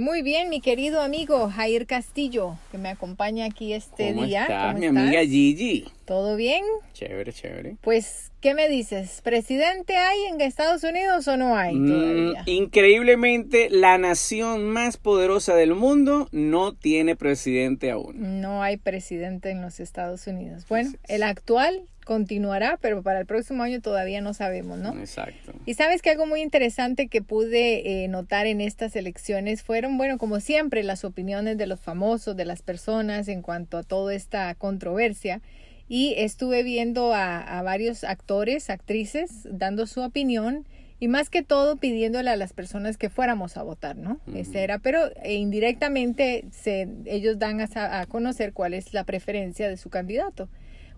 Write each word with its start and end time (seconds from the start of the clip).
Muy 0.00 0.22
bien, 0.22 0.48
mi 0.48 0.62
querido 0.62 1.02
amigo 1.02 1.50
Jair 1.50 1.86
Castillo, 1.86 2.56
que 2.72 2.78
me 2.78 2.88
acompaña 2.88 3.44
aquí 3.44 3.74
este 3.74 4.14
¿Cómo 4.14 4.24
día. 4.24 4.42
estás, 4.44 4.66
¿Cómo 4.68 4.78
mi 4.78 4.86
estás? 4.86 5.02
amiga 5.02 5.20
Gigi? 5.24 5.84
¿Todo 6.06 6.36
bien? 6.36 6.64
Chévere, 6.94 7.30
chévere. 7.34 7.76
Pues, 7.82 8.32
¿qué 8.40 8.54
me 8.54 8.70
dices? 8.70 9.20
¿Presidente 9.22 9.98
hay 9.98 10.18
en 10.32 10.40
Estados 10.40 10.84
Unidos 10.84 11.28
o 11.28 11.36
no 11.36 11.54
hay 11.54 11.74
Mm, 11.74 11.86
todavía? 11.86 12.42
increíblemente, 12.46 13.68
la 13.68 13.98
nación 13.98 14.70
más 14.70 14.96
poderosa 14.96 15.54
del 15.54 15.74
mundo 15.74 16.28
no 16.32 16.72
tiene 16.72 17.14
presidente 17.14 17.90
aún. 17.90 18.40
No 18.40 18.62
hay 18.62 18.78
presidente 18.78 19.50
en 19.50 19.60
los 19.60 19.80
Estados 19.80 20.26
Unidos. 20.26 20.64
Bueno, 20.66 20.92
el 21.08 21.22
actual 21.22 21.82
continuará, 22.10 22.76
pero 22.82 23.04
para 23.04 23.20
el 23.20 23.26
próximo 23.26 23.62
año 23.62 23.80
todavía 23.80 24.20
no 24.20 24.34
sabemos, 24.34 24.80
¿no? 24.80 24.98
Exacto. 24.98 25.52
Y 25.64 25.74
sabes 25.74 26.02
que 26.02 26.10
algo 26.10 26.26
muy 26.26 26.40
interesante 26.40 27.06
que 27.06 27.22
pude 27.22 28.02
eh, 28.02 28.08
notar 28.08 28.48
en 28.48 28.60
estas 28.60 28.96
elecciones 28.96 29.62
fueron, 29.62 29.96
bueno, 29.96 30.18
como 30.18 30.40
siempre, 30.40 30.82
las 30.82 31.04
opiniones 31.04 31.56
de 31.56 31.68
los 31.68 31.78
famosos, 31.78 32.34
de 32.34 32.44
las 32.44 32.62
personas 32.62 33.28
en 33.28 33.42
cuanto 33.42 33.78
a 33.78 33.84
toda 33.84 34.12
esta 34.12 34.52
controversia. 34.56 35.40
Y 35.86 36.14
estuve 36.16 36.64
viendo 36.64 37.14
a, 37.14 37.38
a 37.38 37.62
varios 37.62 38.02
actores, 38.02 38.70
actrices, 38.70 39.46
dando 39.48 39.86
su 39.86 40.00
opinión 40.00 40.66
y 40.98 41.06
más 41.06 41.30
que 41.30 41.44
todo 41.44 41.76
pidiéndole 41.76 42.30
a 42.30 42.36
las 42.36 42.52
personas 42.52 42.96
que 42.96 43.08
fuéramos 43.08 43.56
a 43.56 43.62
votar, 43.62 43.94
¿no? 43.94 44.18
Ese 44.34 44.64
era, 44.64 44.80
pero 44.80 45.12
eh, 45.22 45.34
indirectamente 45.34 46.46
se, 46.50 46.88
ellos 47.04 47.38
dan 47.38 47.60
a, 47.60 48.00
a 48.00 48.06
conocer 48.06 48.52
cuál 48.52 48.74
es 48.74 48.94
la 48.94 49.04
preferencia 49.04 49.68
de 49.68 49.76
su 49.76 49.90
candidato. 49.90 50.48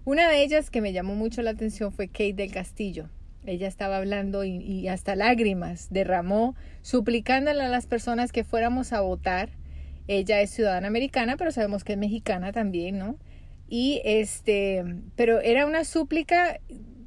Una 0.05 0.29
de 0.29 0.42
ellas 0.42 0.70
que 0.70 0.80
me 0.80 0.92
llamó 0.92 1.15
mucho 1.15 1.42
la 1.42 1.51
atención 1.51 1.92
fue 1.92 2.09
Kate 2.09 2.33
del 2.33 2.51
Castillo. 2.51 3.09
Ella 3.45 3.69
estaba 3.69 3.98
hablando 3.98 4.45
y, 4.45 4.88
hasta 4.88 5.15
lágrimas 5.15 5.88
derramó, 5.91 6.56
suplicándole 6.83 7.62
a 7.62 7.69
las 7.69 7.86
personas 7.86 8.33
que 8.33 8.42
fuéramos 8.42 8.92
a 8.92 9.00
votar. 9.00 9.50
Ella 10.09 10.41
es 10.41 10.50
ciudadana 10.50 10.89
americana, 10.89 11.36
pero 11.36 11.53
sabemos 11.53 11.84
que 11.84 11.92
es 11.92 11.98
mexicana 11.98 12.50
también, 12.53 12.98
¿no? 12.98 13.17
Y 13.69 14.03
este, 14.05 14.84
pero 15.14 15.41
era 15.41 15.67
una 15.67 15.84
súplica 15.84 16.59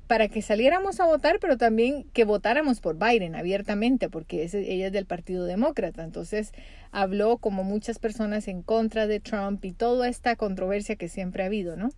para 0.07 0.29
que 0.29 0.41
saliéramos 0.41 0.99
a 1.01 1.05
votar, 1.05 1.39
pero 1.41 1.57
también 1.57 2.05
que 2.13 2.23
votáramos 2.23 2.79
por 2.79 2.97
Biden 2.97 3.35
abiertamente, 3.35 4.09
porque 4.09 4.43
ese- 4.43 4.71
ella 4.71 4.87
es 4.87 4.93
del 4.93 5.05
Partido 5.05 5.45
Demócrata. 5.45 6.03
Entonces 6.03 6.53
habló 6.91 7.37
como 7.39 7.63
muchas 7.65 7.99
personas 7.99 8.47
en 8.47 8.61
contra 8.61 9.05
de 9.07 9.19
Trump 9.19 9.63
y 9.65 9.73
toda 9.73 10.07
esta 10.07 10.35
controversia 10.37 10.95
que 10.95 11.09
siempre 11.09 11.43
ha 11.43 11.47
habido, 11.47 11.75
¿no? 11.75 11.89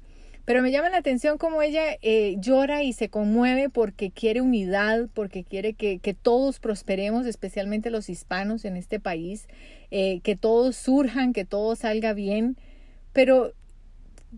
Pero 0.48 0.62
me 0.62 0.72
llama 0.72 0.90
la 0.90 1.00
atención 1.00 1.38
cómo 1.38 1.62
ella 1.62 1.98
eh, 2.02 2.38
llora 2.40 2.82
y 2.82 2.94
se 2.94 3.10
conmueve 3.10 3.68
porque 3.70 4.12
quiere 4.12 4.40
unidad, 4.40 5.10
porque 5.14 5.44
quiere 5.44 5.74
que, 5.74 6.00
que 6.00 6.14
todos 6.14 6.60
prosperemos, 6.62 7.26
especialmente 7.26 7.90
los 7.90 8.08
hispanos 8.10 8.64
en 8.64 8.78
este 8.78 9.02
país, 9.02 9.48
eh, 9.92 10.22
que 10.24 10.38
todos 10.38 10.78
surjan, 10.78 11.34
que 11.34 11.44
todo 11.44 11.76
salga 11.76 12.14
bien, 12.14 12.56
pero 13.12 13.52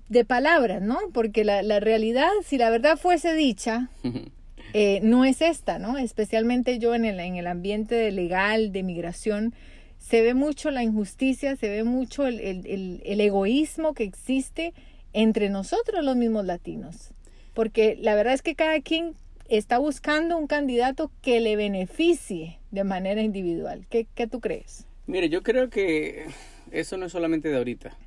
de 0.08 0.26
palabras, 0.26 0.82
¿no? 0.82 0.98
Porque 1.14 1.44
la, 1.44 1.62
la 1.62 1.80
realidad, 1.80 2.32
si 2.44 2.58
la 2.58 2.72
verdad 2.72 2.98
fuese 2.98 3.36
dicha, 3.36 3.92
eh, 4.74 5.02
no 5.04 5.26
es 5.26 5.44
esta, 5.44 5.78
¿no? 5.78 6.00
Especialmente 6.00 6.80
yo 6.80 6.96
en 6.96 7.06
el, 7.06 7.20
en 7.20 7.36
el 7.36 7.46
ambiente 7.46 7.94
de 7.94 8.12
legal, 8.12 8.72
de 8.72 8.82
migración, 8.82 9.54
se 10.00 10.24
ve 10.24 10.34
mucho 10.34 10.72
la 10.72 10.82
injusticia, 10.82 11.56
se 11.56 11.70
ve 11.70 11.84
mucho 11.84 12.26
el, 12.26 12.40
el- 12.40 12.66
el- 12.66 13.02
el 13.06 13.22
egoísmo 13.22 13.94
que 13.94 14.06
existe 14.06 14.74
entre 15.14 15.50
nosotros 15.50 16.04
los 16.04 16.16
mismos 16.16 16.46
latinos. 16.46 17.12
Porque 17.54 17.98
la 18.00 18.16
verdad 18.16 18.34
es 18.34 18.42
que 18.42 18.56
cada 18.56 18.80
quien 18.82 19.16
está 19.48 19.78
buscando 19.78 20.38
un 20.38 20.48
candidato 20.48 21.12
que 21.22 21.40
le 21.40 21.56
beneficie 21.56 22.60
de 22.72 22.84
manera 22.84 23.22
individual. 23.22 23.86
¿Qué, 23.90 24.08
qué 24.14 24.28
tú 24.28 24.40
crees? 24.40 24.86
Mire, 25.08 25.30
yo 25.30 25.42
creo 25.42 25.70
que 25.70 26.28
eso 26.72 26.98
no 26.98 27.08
es 27.08 27.12
solamente 27.12 27.50
de 27.50 27.58
ahorita. 27.58 27.98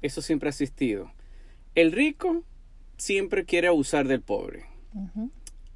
Eso 0.00 0.22
siempre 0.22 0.48
ha 0.48 0.50
existido. 0.50 1.12
El 1.74 1.92
rico 1.92 2.44
siempre 2.96 3.44
quiere 3.44 3.68
abusar 3.68 4.08
del 4.08 4.22
pobre. 4.22 4.64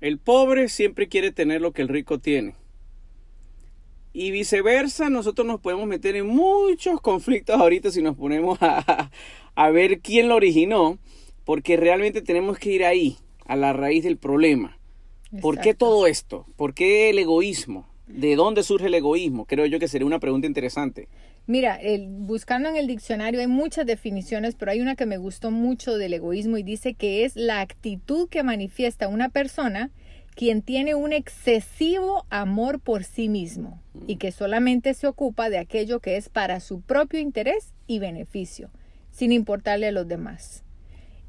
El 0.00 0.18
pobre 0.18 0.70
siempre 0.70 1.08
quiere 1.08 1.32
tener 1.32 1.60
lo 1.60 1.72
que 1.72 1.82
el 1.82 1.88
rico 1.88 2.18
tiene. 2.18 2.54
Y 4.14 4.30
viceversa, 4.30 5.10
nosotros 5.10 5.46
nos 5.46 5.60
podemos 5.60 5.86
meter 5.86 6.16
en 6.16 6.28
muchos 6.28 7.00
conflictos 7.00 7.60
ahorita 7.60 7.90
si 7.90 8.00
nos 8.00 8.16
ponemos 8.16 8.56
a, 8.62 9.10
a 9.54 9.70
ver 9.70 10.00
quién 10.00 10.28
lo 10.28 10.36
originó, 10.36 10.98
porque 11.44 11.76
realmente 11.76 12.22
tenemos 12.22 12.58
que 12.58 12.70
ir 12.72 12.84
ahí, 12.84 13.16
a 13.46 13.56
la 13.56 13.72
raíz 13.72 14.04
del 14.04 14.16
problema. 14.16 14.78
¿Por 15.40 15.60
qué 15.60 15.74
todo 15.74 16.06
esto? 16.06 16.46
¿Por 16.56 16.74
qué 16.74 17.10
el 17.10 17.18
egoísmo? 17.18 17.88
¿De 18.06 18.36
dónde 18.36 18.62
surge 18.62 18.86
el 18.86 18.94
egoísmo? 18.94 19.46
Creo 19.46 19.66
yo 19.66 19.78
que 19.78 19.88
sería 19.88 20.06
una 20.06 20.20
pregunta 20.20 20.46
interesante. 20.46 21.08
Mira, 21.46 21.76
el- 21.76 22.06
buscando 22.08 22.68
en 22.68 22.76
el 22.76 22.86
diccionario 22.86 23.40
hay 23.40 23.46
muchas 23.48 23.84
definiciones, 23.86 24.54
pero 24.54 24.70
hay 24.70 24.80
una 24.80 24.94
que 24.94 25.06
me 25.06 25.18
gustó 25.18 25.50
mucho 25.50 25.98
del 25.98 26.14
egoísmo 26.14 26.56
y 26.56 26.62
dice 26.62 26.94
que 26.94 27.24
es 27.24 27.36
la 27.36 27.60
actitud 27.60 28.28
que 28.28 28.42
manifiesta 28.42 29.08
una 29.08 29.28
persona 29.28 29.90
quien 30.34 30.62
tiene 30.62 30.94
un 30.94 31.12
excesivo 31.12 32.24
amor 32.30 32.80
por 32.80 33.04
sí 33.04 33.28
mismo 33.28 33.80
y 34.06 34.16
que 34.16 34.32
solamente 34.32 34.94
se 34.94 35.06
ocupa 35.06 35.50
de 35.50 35.58
aquello 35.58 36.00
que 36.00 36.16
es 36.16 36.28
para 36.28 36.60
su 36.60 36.80
propio 36.80 37.20
interés 37.20 37.72
y 37.86 37.98
beneficio, 37.98 38.70
sin 39.14 39.32
importarle 39.32 39.86
a 39.86 39.92
los 39.92 40.06
demás. 40.08 40.62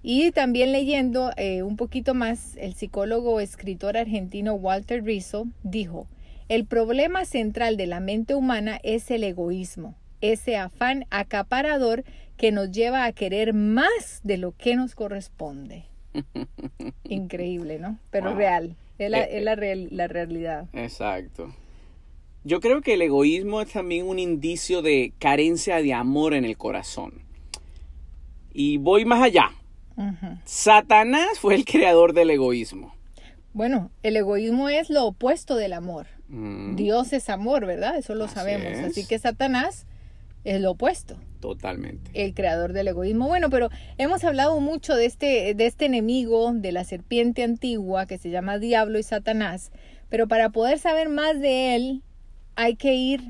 Y 0.04 0.32
también 0.32 0.72
leyendo 0.72 1.32
eh, 1.38 1.64
un 1.64 1.78
poquito 1.78 2.14
más, 2.14 2.58
el 2.58 2.74
psicólogo 2.74 3.40
escritor 3.40 3.96
argentino 3.98 4.54
Walter 4.56 5.04
Rizzo 5.04 5.48
dijo, 5.64 6.08
el 6.50 6.66
problema 6.66 7.26
central 7.26 7.78
de 7.78 7.88
la 7.88 8.00
mente 8.00 8.36
humana 8.36 8.80
es 8.84 9.10
el 9.10 9.24
egoísmo, 9.24 9.96
ese 10.22 10.58
afán 10.58 11.06
acaparador 11.10 12.04
que 12.38 12.52
nos 12.52 12.72
lleva 12.72 13.06
a 13.06 13.12
querer 13.14 13.54
más 13.54 14.20
de 14.24 14.38
lo 14.38 14.52
que 14.52 14.76
nos 14.76 14.94
corresponde. 14.94 15.86
Increíble, 17.10 17.80
¿no? 17.80 17.98
Pero 18.12 18.30
Wow. 18.32 18.38
real, 18.38 18.76
es, 19.00 19.10
la, 19.10 19.22
Eh, 19.24 19.38
es 19.38 19.44
la, 19.44 19.56
real- 19.56 19.88
la 19.92 20.08
realidad. 20.08 20.68
Exacto. 20.74 21.54
Yo 22.44 22.60
creo 22.60 22.82
que 22.82 22.94
el 22.94 23.02
egoísmo 23.02 23.62
es 23.62 23.72
también 23.72 24.06
un 24.08 24.20
indicio 24.20 24.82
de 24.84 25.14
carencia 25.20 25.78
de 25.82 25.94
amor 25.94 26.34
en 26.36 26.46
el 26.46 26.58
corazón. 26.58 27.25
Y 28.58 28.78
voy 28.78 29.04
más 29.04 29.22
allá. 29.22 29.52
Satanás 30.46 31.40
fue 31.40 31.56
el 31.56 31.66
creador 31.66 32.14
del 32.14 32.30
egoísmo. 32.30 32.96
Bueno, 33.54 33.92
el 34.04 34.16
egoísmo 34.18 34.70
es 34.70 34.90
lo 34.90 35.06
opuesto 35.06 35.56
del 35.56 35.74
amor. 35.74 36.08
Mm, 36.28 36.76
Dios 36.76 37.14
es 37.14 37.30
amor, 37.30 37.66
¿verdad? 37.66 37.98
Eso 37.98 38.16
lo 38.16 38.26
Así 38.26 38.36
sabemos. 38.36 38.68
es. 38.68 38.84
Así 38.86 39.06
que 39.08 39.20
Satanás 39.20 39.86
es 40.44 40.62
lo 40.62 40.72
opuesto, 40.72 41.18
Totalmente. 41.40 42.12
el 42.14 42.34
creador 42.34 42.74
del 42.74 42.88
egoísmo. 42.90 43.28
Bueno, 43.28 43.50
pero 43.50 43.70
hemos 43.98 44.24
hablado 44.24 44.60
mucho 44.60 44.96
de 44.96 45.06
este, 45.06 45.54
de 45.54 45.66
este 45.66 45.86
enemigo, 45.86 46.52
de 46.54 46.72
la 46.72 46.84
serpiente 46.84 47.44
antigua 47.44 48.06
que 48.06 48.18
se 48.18 48.30
llama 48.30 48.58
Diablo 48.60 49.00
y 49.00 49.04
Satanás. 49.04 49.72
Pero 50.10 50.28
para 50.28 50.50
poder 50.50 50.78
saber 50.80 51.10
más 51.10 51.40
de 51.40 51.76
él, 51.76 52.02
hay 52.56 52.76
que 52.76 52.94
ir 52.94 53.22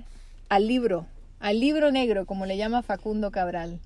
al 0.49 0.67
libro, 0.67 1.05
al 1.39 1.59
libro 1.59 1.91
negro, 1.91 2.25
como 2.25 2.45
le 2.45 2.57
llama 2.57 2.81
Facundo 2.83 3.31
Cabral. 3.31 3.79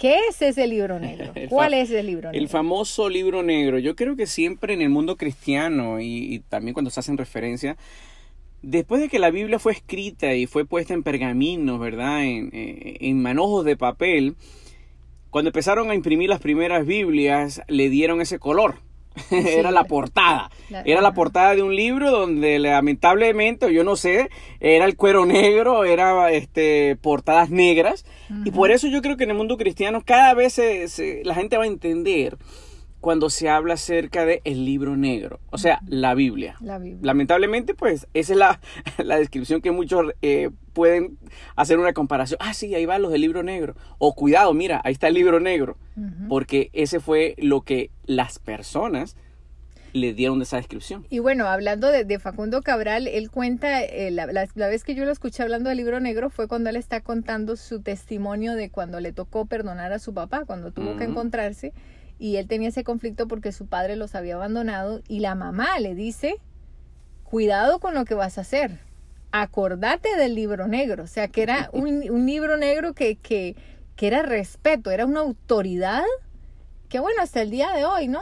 ¿Qué 0.00 0.18
es 0.30 0.40
ese 0.40 0.66
libro 0.66 0.98
negro? 0.98 1.30
El 1.34 1.50
¿Cuál 1.50 1.74
es 1.74 1.90
el 1.90 2.06
libro 2.06 2.32
negro? 2.32 2.42
El 2.42 2.48
famoso 2.48 3.10
libro 3.10 3.42
negro. 3.42 3.78
Yo 3.78 3.94
creo 3.94 4.16
que 4.16 4.26
siempre 4.26 4.72
en 4.72 4.80
el 4.80 4.88
mundo 4.88 5.16
cristiano 5.16 6.00
y, 6.00 6.34
y 6.34 6.38
también 6.38 6.72
cuando 6.72 6.90
se 6.90 7.00
hacen 7.00 7.18
referencia, 7.18 7.76
después 8.62 9.02
de 9.02 9.10
que 9.10 9.18
la 9.18 9.30
Biblia 9.30 9.58
fue 9.58 9.72
escrita 9.72 10.34
y 10.34 10.46
fue 10.46 10.64
puesta 10.64 10.94
en 10.94 11.02
pergaminos, 11.02 11.78
¿verdad? 11.78 12.24
En, 12.24 12.48
eh, 12.54 12.96
en 13.00 13.20
manojos 13.20 13.66
de 13.66 13.76
papel, 13.76 14.36
cuando 15.28 15.50
empezaron 15.50 15.90
a 15.90 15.94
imprimir 15.94 16.30
las 16.30 16.40
primeras 16.40 16.86
Biblias, 16.86 17.60
le 17.68 17.90
dieron 17.90 18.22
ese 18.22 18.38
color. 18.38 18.76
Era 19.30 19.70
la 19.70 19.84
portada. 19.84 20.50
La- 20.70 20.82
Era 20.82 21.00
la 21.00 21.12
portada 21.14 21.54
de 21.54 21.62
un 21.62 21.74
libro 21.74 22.10
donde 22.10 22.58
lamentablemente, 22.58 23.72
yo 23.72 23.84
no 23.84 23.96
sé, 23.96 24.30
era 24.60 24.84
el 24.84 24.96
cuero 24.96 25.26
negro, 25.26 25.84
era 25.84 26.30
este 26.32 26.96
portadas 27.00 27.50
negras. 27.50 28.04
Y 28.44 28.50
por 28.52 28.70
eso 28.70 28.86
yo 28.88 29.02
creo 29.02 29.16
que 29.16 29.24
en 29.24 29.30
el 29.30 29.36
mundo 29.36 29.56
cristiano 29.56 30.02
cada 30.04 30.34
vez 30.34 30.52
se- 30.52 30.88
se- 30.88 31.22
la 31.24 31.34
gente 31.34 31.56
va 31.56 31.64
a 31.64 31.66
entender 31.66 32.36
cuando 33.00 33.30
se 33.30 33.48
habla 33.48 33.74
acerca 33.74 34.24
de 34.24 34.40
el 34.44 34.64
libro 34.64 34.96
negro, 34.96 35.40
o 35.50 35.58
sea, 35.58 35.80
la 35.86 36.14
Biblia. 36.14 36.56
La 36.60 36.78
Biblia. 36.78 37.00
Lamentablemente, 37.02 37.74
pues, 37.74 38.06
esa 38.14 38.32
es 38.32 38.38
la, 38.38 38.60
la 39.04 39.16
descripción 39.18 39.60
que 39.62 39.70
muchos 39.70 40.12
eh, 40.22 40.50
pueden 40.72 41.18
hacer 41.56 41.78
una 41.78 41.92
comparación. 41.92 42.38
Ah, 42.42 42.54
sí, 42.54 42.74
ahí 42.74 42.86
va 42.86 42.98
los 42.98 43.10
del 43.12 43.22
libro 43.22 43.42
negro. 43.42 43.74
O 43.98 44.14
cuidado, 44.14 44.52
mira, 44.54 44.80
ahí 44.84 44.92
está 44.92 45.08
el 45.08 45.14
libro 45.14 45.40
negro. 45.40 45.76
Porque 46.28 46.70
ese 46.72 46.98
fue 47.00 47.34
lo 47.38 47.60
que 47.62 47.90
las 48.06 48.38
personas 48.38 49.16
le 49.92 50.14
dieron 50.14 50.38
de 50.38 50.44
esa 50.44 50.56
descripción. 50.56 51.04
Y 51.10 51.18
bueno, 51.18 51.46
hablando 51.48 51.88
de, 51.88 52.04
de 52.04 52.18
Facundo 52.20 52.62
Cabral, 52.62 53.08
él 53.08 53.28
cuenta, 53.30 53.82
eh, 53.82 54.10
la, 54.12 54.26
la- 54.26 54.46
la 54.54 54.68
vez 54.68 54.84
que 54.84 54.94
yo 54.94 55.04
lo 55.04 55.10
escuché 55.10 55.42
hablando 55.42 55.68
del 55.68 55.78
libro 55.78 55.98
negro 56.00 56.30
fue 56.30 56.46
cuando 56.48 56.70
él 56.70 56.76
está 56.76 57.00
contando 57.00 57.56
su 57.56 57.82
testimonio 57.82 58.54
de 58.54 58.70
cuando 58.70 59.00
le 59.00 59.12
tocó 59.12 59.46
perdonar 59.46 59.92
a 59.92 59.98
su 59.98 60.14
papá, 60.14 60.44
cuando 60.46 60.70
tuvo 60.70 60.96
que 60.96 61.04
encontrarse 61.04 61.72
y 62.20 62.36
él 62.36 62.46
tenía 62.46 62.68
ese 62.68 62.84
conflicto 62.84 63.26
porque 63.26 63.50
su 63.50 63.66
padre 63.66 63.96
los 63.96 64.14
había 64.14 64.34
abandonado 64.34 65.00
y 65.08 65.20
la 65.20 65.34
mamá 65.34 65.80
le 65.80 65.94
dice, 65.94 66.36
cuidado 67.24 67.80
con 67.80 67.94
lo 67.94 68.04
que 68.04 68.14
vas 68.14 68.36
a 68.36 68.42
hacer, 68.42 68.78
acordate 69.32 70.14
del 70.16 70.34
libro 70.34 70.68
negro, 70.68 71.04
o 71.04 71.06
sea, 71.06 71.28
que 71.28 71.42
era 71.42 71.70
un, 71.72 71.86
un 72.10 72.26
libro 72.26 72.58
negro 72.58 72.92
que, 72.92 73.16
que, 73.16 73.56
que, 73.96 74.06
era 74.06 74.20
respeto, 74.22 74.90
era 74.90 75.06
una 75.06 75.20
autoridad, 75.20 76.04
que 76.90 77.00
bueno, 77.00 77.22
hasta 77.22 77.40
el 77.40 77.50
día 77.50 77.72
de 77.72 77.86
hoy, 77.86 78.06
¿no? 78.06 78.20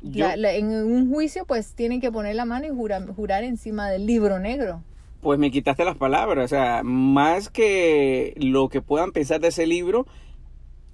La, 0.00 0.36
la, 0.36 0.52
en 0.52 0.68
un 0.68 1.10
juicio 1.10 1.44
pues 1.44 1.74
tienen 1.74 2.00
que 2.00 2.10
poner 2.10 2.34
la 2.36 2.46
mano 2.46 2.66
y 2.66 2.70
jurar, 2.70 3.06
jurar 3.14 3.44
encima 3.44 3.90
del 3.90 4.06
libro 4.06 4.38
negro. 4.38 4.82
Pues 5.20 5.38
me 5.38 5.50
quitaste 5.50 5.84
las 5.84 5.96
palabras, 5.96 6.46
o 6.46 6.48
sea, 6.48 6.82
más 6.84 7.50
que 7.50 8.32
lo 8.38 8.68
que 8.70 8.80
puedan 8.80 9.12
pensar 9.12 9.40
de 9.40 9.48
ese 9.48 9.66
libro, 9.66 10.06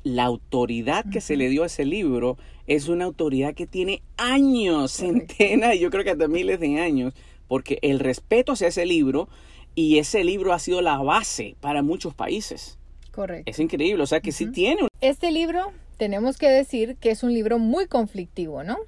la 0.07 0.23
autoridad 0.23 1.05
que 1.11 1.21
se 1.21 1.37
le 1.37 1.49
dio 1.49 1.65
a 1.65 1.67
ese 1.67 1.85
libro 1.85 2.39
es 2.69 2.87
una 2.87 3.07
autoridad 3.07 3.55
que 3.55 3.67
tiene 3.67 4.03
años, 4.17 4.93
centenas 4.93 5.75
y 5.75 5.81
yo 5.81 5.91
creo 5.91 6.05
que 6.05 6.11
hasta 6.11 6.29
miles 6.29 6.61
de 6.61 6.79
años, 6.81 7.13
porque 7.49 7.81
el 7.83 7.99
respeto 7.99 8.53
hacia 8.53 8.69
ese 8.69 8.87
libro 8.87 9.29
y 9.75 9.99
ese 9.99 10.23
libro 10.23 10.53
ha 10.53 10.61
sido 10.61 10.81
la 10.81 10.99
base 10.99 11.57
para 11.61 11.83
muchos 11.83 12.15
países. 12.15 12.79
Correcto. 13.11 13.51
Es 13.51 13.59
increíble, 13.59 14.01
o 14.01 14.07
sea 14.07 14.21
que 14.21 14.31
uh 14.31 14.33
-huh. 14.33 14.37
sí 14.37 14.47
tiene. 14.53 14.83
Un... 14.83 14.89
Este 15.01 15.33
libro, 15.33 15.73
tenemos 15.97 16.37
que 16.37 16.51
decir 16.51 16.95
que 17.01 17.11
es 17.11 17.25
un 17.25 17.35
libro 17.35 17.59
muy 17.59 17.89
conflictivo, 17.89 18.63
¿no? 18.63 18.79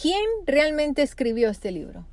¿Quién 0.00 0.24
realmente 0.44 1.02
escribió 1.02 1.50
este 1.50 1.70
libro? 1.70 2.04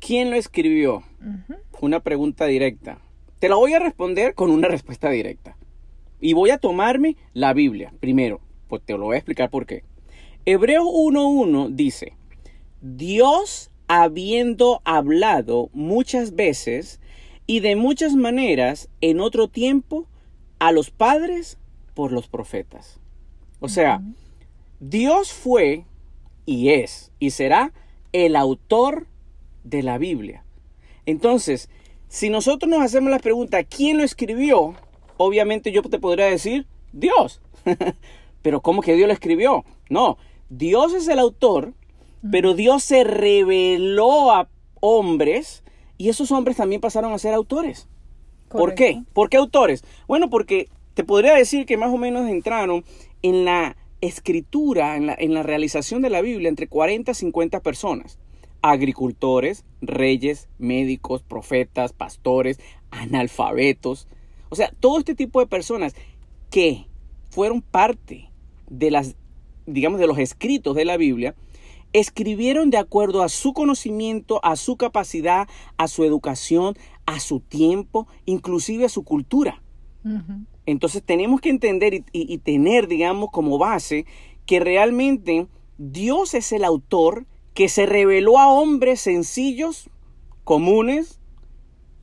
¿Quién 0.00 0.30
lo 0.30 0.36
escribió? 0.36 1.02
Uh 1.20 1.52
-huh. 1.52 1.58
Una 1.82 2.00
pregunta 2.00 2.46
directa. 2.46 2.98
Te 3.40 3.50
la 3.50 3.56
voy 3.56 3.74
a 3.74 3.78
responder 3.78 4.34
con 4.34 4.50
una 4.50 4.68
respuesta 4.76 5.10
directa. 5.10 5.54
Y 6.24 6.32
voy 6.32 6.48
a 6.48 6.56
tomarme 6.56 7.18
la 7.34 7.52
Biblia 7.52 7.92
primero. 8.00 8.40
Pues 8.68 8.80
te 8.82 8.96
lo 8.96 9.04
voy 9.04 9.16
a 9.16 9.18
explicar 9.18 9.50
por 9.50 9.66
qué. 9.66 9.84
Hebreos 10.46 10.86
1.1 10.86 11.74
dice, 11.74 12.14
Dios 12.80 13.70
habiendo 13.88 14.80
hablado 14.86 15.68
muchas 15.74 16.34
veces 16.34 16.98
y 17.46 17.60
de 17.60 17.76
muchas 17.76 18.14
maneras 18.14 18.88
en 19.02 19.20
otro 19.20 19.48
tiempo 19.48 20.06
a 20.60 20.72
los 20.72 20.88
padres 20.88 21.58
por 21.92 22.10
los 22.10 22.26
profetas. 22.26 23.00
O 23.60 23.68
sea, 23.68 23.98
uh 23.98 24.08
-huh. 24.08 24.14
Dios 24.80 25.30
fue 25.30 25.84
y 26.46 26.70
es 26.70 27.12
y 27.18 27.32
será 27.32 27.74
el 28.12 28.34
autor 28.36 29.08
de 29.62 29.82
la 29.82 29.98
Biblia. 29.98 30.42
Entonces, 31.04 31.68
si 32.08 32.30
nosotros 32.30 32.70
nos 32.70 32.80
hacemos 32.80 33.10
la 33.10 33.18
pregunta, 33.18 33.62
¿quién 33.62 33.98
lo 33.98 34.04
escribió? 34.04 34.74
Obviamente 35.16 35.72
yo 35.72 35.82
te 35.82 35.98
podría 35.98 36.26
decir, 36.26 36.66
Dios. 36.92 37.40
pero 38.42 38.60
¿cómo 38.60 38.82
que 38.82 38.94
Dios 38.94 39.06
lo 39.06 39.14
escribió? 39.14 39.64
No, 39.88 40.18
Dios 40.50 40.92
es 40.92 41.08
el 41.08 41.18
autor, 41.18 41.72
pero 42.30 42.54
Dios 42.54 42.82
se 42.82 43.04
reveló 43.04 44.32
a 44.32 44.48
hombres 44.80 45.64
y 45.96 46.08
esos 46.08 46.30
hombres 46.30 46.56
también 46.56 46.80
pasaron 46.80 47.12
a 47.12 47.18
ser 47.18 47.34
autores. 47.34 47.88
Correcto. 48.48 48.58
¿Por 48.58 48.74
qué? 48.74 49.02
¿Por 49.12 49.30
qué 49.30 49.36
autores? 49.38 49.84
Bueno, 50.06 50.30
porque 50.30 50.68
te 50.94 51.04
podría 51.04 51.34
decir 51.34 51.66
que 51.66 51.76
más 51.76 51.92
o 51.92 51.96
menos 51.96 52.28
entraron 52.28 52.84
en 53.22 53.44
la 53.44 53.76
escritura, 54.00 54.96
en 54.96 55.06
la, 55.06 55.16
en 55.18 55.34
la 55.34 55.42
realización 55.42 56.02
de 56.02 56.10
la 56.10 56.20
Biblia, 56.20 56.48
entre 56.48 56.68
40 56.68 57.10
y 57.10 57.14
50 57.14 57.60
personas. 57.60 58.18
Agricultores, 58.62 59.64
reyes, 59.80 60.48
médicos, 60.58 61.22
profetas, 61.22 61.92
pastores, 61.92 62.60
analfabetos. 62.90 64.06
O 64.54 64.56
sea, 64.56 64.72
todo 64.78 65.00
este 65.00 65.16
tipo 65.16 65.40
de 65.40 65.48
personas 65.48 65.96
que 66.48 66.86
fueron 67.28 67.60
parte 67.60 68.30
de 68.70 68.92
las, 68.92 69.16
digamos, 69.66 69.98
de 69.98 70.06
los 70.06 70.16
escritos 70.18 70.76
de 70.76 70.84
la 70.84 70.96
Biblia, 70.96 71.34
escribieron 71.92 72.70
de 72.70 72.78
acuerdo 72.78 73.24
a 73.24 73.28
su 73.28 73.52
conocimiento, 73.52 74.38
a 74.44 74.54
su 74.54 74.76
capacidad, 74.76 75.48
a 75.76 75.88
su 75.88 76.04
educación, 76.04 76.76
a 77.04 77.18
su 77.18 77.40
tiempo, 77.40 78.06
inclusive 78.26 78.84
a 78.84 78.88
su 78.88 79.02
cultura. 79.02 79.60
Uh 80.04 80.08
-huh. 80.08 80.46
Entonces 80.66 81.02
tenemos 81.02 81.40
que 81.40 81.50
entender 81.50 81.94
y, 81.94 82.04
y, 82.12 82.32
y, 82.32 82.38
tener, 82.38 82.86
digamos, 82.86 83.30
como 83.32 83.58
base 83.58 84.06
que 84.46 84.60
realmente 84.60 85.48
Dios 85.78 86.34
es 86.34 86.52
el 86.52 86.62
autor 86.62 87.26
que 87.54 87.68
se 87.68 87.86
reveló 87.86 88.38
a 88.38 88.48
hombres 88.52 89.00
sencillos, 89.00 89.90
comunes, 90.44 91.18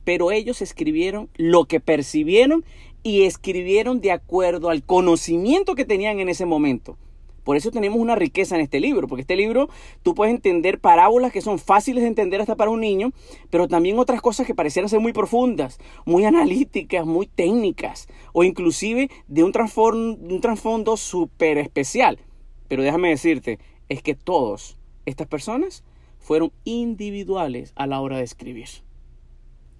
pero 0.04 0.30
ellos 0.30 0.62
escribieron 0.62 1.28
lo 1.36 1.64
que 1.64 1.80
percibieron 1.80 2.64
y 3.02 3.22
escribieron 3.22 4.00
de 4.00 4.12
acuerdo 4.12 4.70
al 4.70 4.82
conocimiento 4.84 5.74
que 5.74 5.84
tenían 5.84 6.20
en 6.20 6.28
ese 6.28 6.46
momento. 6.46 6.96
Por 7.44 7.56
eso 7.56 7.72
tenemos 7.72 7.98
una 7.98 8.14
riqueza 8.14 8.54
en 8.54 8.60
este 8.60 8.78
libro, 8.78 9.08
porque 9.08 9.22
este 9.22 9.34
libro 9.34 9.68
tú 10.02 10.14
puedes 10.14 10.32
entender 10.32 10.78
parábolas 10.78 11.32
que 11.32 11.40
son 11.40 11.58
fáciles 11.58 12.02
de 12.02 12.08
entender 12.08 12.40
hasta 12.40 12.54
para 12.54 12.70
un 12.70 12.80
niño, 12.80 13.10
pero 13.50 13.66
también 13.66 13.98
otras 13.98 14.20
cosas 14.20 14.46
que 14.46 14.54
parecieran 14.54 14.88
ser 14.88 15.00
muy 15.00 15.12
profundas, 15.12 15.80
muy 16.04 16.24
analíticas, 16.24 17.04
muy 17.04 17.26
técnicas, 17.26 18.06
o 18.32 18.44
inclusive 18.44 19.10
de 19.26 19.42
un 19.42 19.50
trasfondo 19.52 20.96
súper 20.96 21.58
especial. 21.58 22.20
Pero 22.68 22.84
déjame 22.84 23.08
decirte, 23.08 23.58
es 23.88 24.02
que 24.02 24.14
todos 24.14 24.78
estas 25.04 25.26
personas 25.26 25.82
fueron 26.20 26.52
individuales 26.62 27.72
a 27.74 27.88
la 27.88 28.00
hora 28.00 28.18
de 28.18 28.22
escribir. 28.22 28.68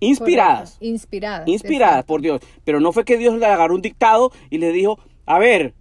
Inspiradas. 0.03 0.79
Inspiradas. 0.81 1.49
Inspiradas 1.49 2.05
por 2.05 2.21
Dios. 2.21 2.41
Pero 2.65 2.81
no 2.81 2.93
fue 2.93 3.05
que 3.05 3.17
Dios 3.17 3.39
le 3.39 3.47
agarró 3.47 3.75
un 3.75 3.83
dictado 3.83 4.33
y 4.51 4.59
le 4.59 4.73
dijo, 4.73 4.99
a 5.27 5.39
ver, 5.39 5.75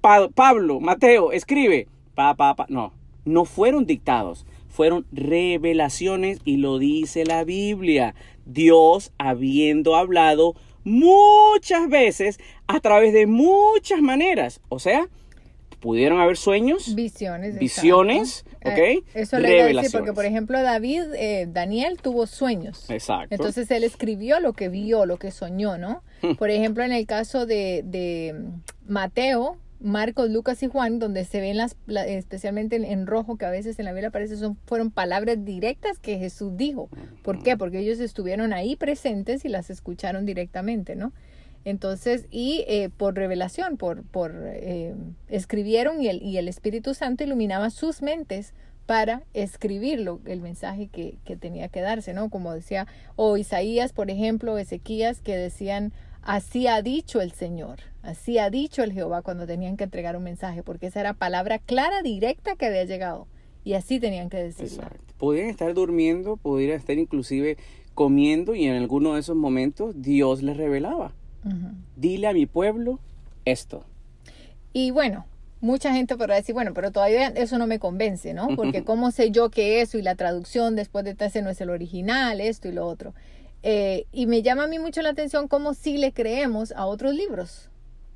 pa 0.00 0.28
Pablo, 0.28 0.80
Mateo, 0.80 1.30
escribe. 1.30 1.86
Pa, 2.14 2.34
pa, 2.34 2.56
pa. 2.56 2.66
No, 2.68 2.92
no 3.24 3.44
fueron 3.44 3.86
dictados, 3.86 4.44
fueron 4.68 5.06
revelaciones 5.12 6.40
y 6.44 6.56
lo 6.56 6.78
dice 6.78 7.24
la 7.24 7.44
Biblia. 7.44 8.14
Dios 8.44 9.12
habiendo 9.18 9.94
hablado 9.94 10.54
muchas 10.82 11.88
veces 11.88 12.38
a 12.66 12.80
través 12.80 13.12
de 13.12 13.26
muchas 13.26 14.02
maneras. 14.02 14.60
O 14.68 14.78
sea, 14.80 15.08
pudieron 15.84 16.18
haber 16.18 16.38
sueños, 16.38 16.94
visiones, 16.94 17.58
visiones, 17.58 18.46
exacto. 18.62 18.70
¿ok? 18.70 18.78
Eh, 18.78 19.02
eso 19.12 19.38
le 19.38 19.54
iba 19.54 19.64
a 19.64 19.82
decir 19.82 19.90
porque, 19.92 20.14
por 20.14 20.24
ejemplo, 20.24 20.62
David, 20.62 21.12
eh, 21.14 21.46
Daniel 21.46 21.98
tuvo 22.00 22.26
sueños. 22.26 22.88
Exacto. 22.88 23.34
Entonces 23.34 23.70
él 23.70 23.84
escribió 23.84 24.40
lo 24.40 24.54
que 24.54 24.70
vio, 24.70 25.04
lo 25.04 25.18
que 25.18 25.30
soñó, 25.30 25.76
¿no? 25.76 26.02
por 26.38 26.48
ejemplo, 26.48 26.84
en 26.84 26.92
el 26.92 27.06
caso 27.06 27.44
de, 27.44 27.82
de 27.84 28.34
Mateo, 28.88 29.58
Marcos, 29.78 30.30
Lucas 30.30 30.62
y 30.62 30.68
Juan, 30.68 30.98
donde 30.98 31.26
se 31.26 31.42
ven 31.42 31.58
las, 31.58 31.76
especialmente 32.06 32.76
en, 32.76 32.84
en, 32.84 33.06
rojo, 33.06 33.36
que 33.36 33.44
a 33.44 33.50
veces 33.50 33.78
en 33.78 33.84
la 33.84 33.92
Biblia 33.92 34.08
aparece, 34.08 34.38
son, 34.38 34.56
fueron 34.64 34.90
palabras 34.90 35.44
directas 35.44 35.98
que 35.98 36.16
Jesús 36.18 36.56
dijo. 36.56 36.88
¿Por 37.22 37.42
qué? 37.42 37.58
Porque 37.58 37.80
ellos 37.80 38.00
estuvieron 38.00 38.54
ahí 38.54 38.74
presentes 38.74 39.44
y 39.44 39.50
las 39.50 39.68
escucharon 39.68 40.24
directamente, 40.24 40.96
¿no? 40.96 41.12
Entonces, 41.64 42.26
y 42.30 42.64
eh, 42.68 42.90
por 42.94 43.14
revelación, 43.14 43.76
por, 43.76 44.04
eh, 44.46 44.94
escribieron 45.28 46.02
y 46.02 46.08
el, 46.08 46.22
y 46.22 46.36
el 46.36 46.48
Espíritu 46.48 46.94
Santo 46.94 47.24
iluminaba 47.24 47.70
sus 47.70 48.02
mentes 48.02 48.54
para 48.86 49.22
escribirlo, 49.32 50.20
el 50.26 50.40
mensaje 50.40 50.88
que, 50.88 51.16
tenía 51.36 51.68
que 51.68 51.80
darse, 51.80 52.12
¿no? 52.12 52.28
Como 52.28 52.52
decía, 52.52 52.86
o 53.16 53.36
Isaías, 53.36 53.92
por 53.92 54.10
ejemplo, 54.10 54.58
Ezequías, 54.58 55.20
que 55.20 55.36
decían, 55.36 55.92
así 56.22 56.66
ha 56.66 56.82
dicho 56.82 57.20
el 57.20 57.32
Señor, 57.32 57.78
así 58.02 58.38
ha 58.38 58.50
dicho 58.50 58.82
el 58.82 58.92
Jehová 58.92 59.22
cuando 59.22 59.46
tenían 59.46 59.76
que 59.76 59.84
entregar 59.84 60.16
un 60.16 60.24
mensaje, 60.24 60.62
porque 60.62 60.88
esa 60.88 61.00
era 61.00 61.14
palabra 61.14 61.58
clara, 61.58 62.02
directa 62.02 62.56
que 62.56 62.66
había 62.66 62.84
llegado. 62.84 63.26
Y 63.64 63.72
así 63.72 63.98
tenían 63.98 64.28
que 64.28 64.36
decirlo. 64.36 64.82
Exacto. 64.82 65.14
Podían 65.16 65.48
estar 65.48 65.72
durmiendo, 65.72 66.36
podrían 66.36 66.76
estar 66.78 66.98
inclusive 66.98 67.56
comiendo 67.94 68.54
y 68.54 68.66
en 68.66 68.74
alguno 68.74 69.14
de 69.14 69.20
esos 69.20 69.36
momentos 69.36 70.02
Dios 70.02 70.42
les 70.42 70.58
revelaba. 70.58 71.14
Uh 71.44 71.48
-huh. 71.48 71.74
Dile 71.96 72.26
a 72.26 72.32
mi 72.32 72.46
pueblo 72.46 72.98
esto. 73.44 73.84
Y 74.72 74.90
bueno, 74.90 75.26
mucha 75.60 75.92
gente 75.92 76.16
podrá 76.16 76.34
decir, 76.34 76.54
bueno, 76.54 76.74
pero 76.74 76.92
todavía 76.92 77.28
eso 77.28 77.58
no 77.58 77.66
me 77.66 77.78
convence, 77.78 78.34
¿no? 78.34 78.48
Porque 78.56 78.84
cómo 78.84 79.10
sé 79.10 79.30
yo 79.30 79.50
que 79.50 79.80
eso 79.80 79.98
y 79.98 80.02
la 80.02 80.14
traducción 80.14 80.76
después 80.76 81.04
de 81.04 81.16
ese 81.18 81.42
no 81.42 81.50
es 81.50 81.60
el 81.60 81.70
original, 81.70 82.40
esto 82.40 82.68
y 82.68 82.72
lo 82.72 82.86
otro. 82.86 83.14
Eh, 83.62 84.06
y 84.12 84.26
me 84.26 84.42
llama 84.42 84.64
a 84.64 84.66
mí 84.68 84.78
mucho 84.78 85.00
la 85.00 85.10
atención 85.10 85.48
cómo 85.48 85.72
sí 85.72 85.96
le 85.96 86.12
creemos 86.12 86.72
a 86.72 86.84
otros 86.84 87.14
libros 87.14 87.70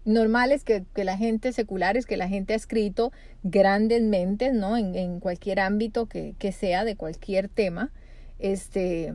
normales 0.04 0.64
que, 0.64 0.85
que 0.94 1.04
la 1.04 1.16
gente 1.16 1.52
seculares, 1.52 2.06
que 2.06 2.16
la 2.16 2.28
gente 2.28 2.52
ha 2.52 2.56
escrito 2.56 3.12
grandes 3.42 4.02
mentes, 4.02 4.52
¿no? 4.52 4.76
En, 4.76 4.94
en 4.94 5.20
cualquier 5.20 5.61
ámbito 5.61 6.06
que, 6.06 6.35
que, 6.38 6.52
sea, 6.52 6.85
de 6.85 6.97
cualquier 6.97 7.49
tema, 7.49 7.90
este, 8.38 9.14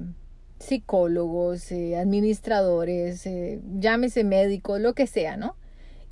psicólogos, 0.64 1.72
eh, 1.72 1.98
administradores, 1.98 3.26
eh, 3.26 3.62
llámese 3.80 4.24
médicos, 4.24 4.80
lo 4.80 4.94
que 4.94 5.08
sea, 5.08 5.38
¿no? 5.38 5.56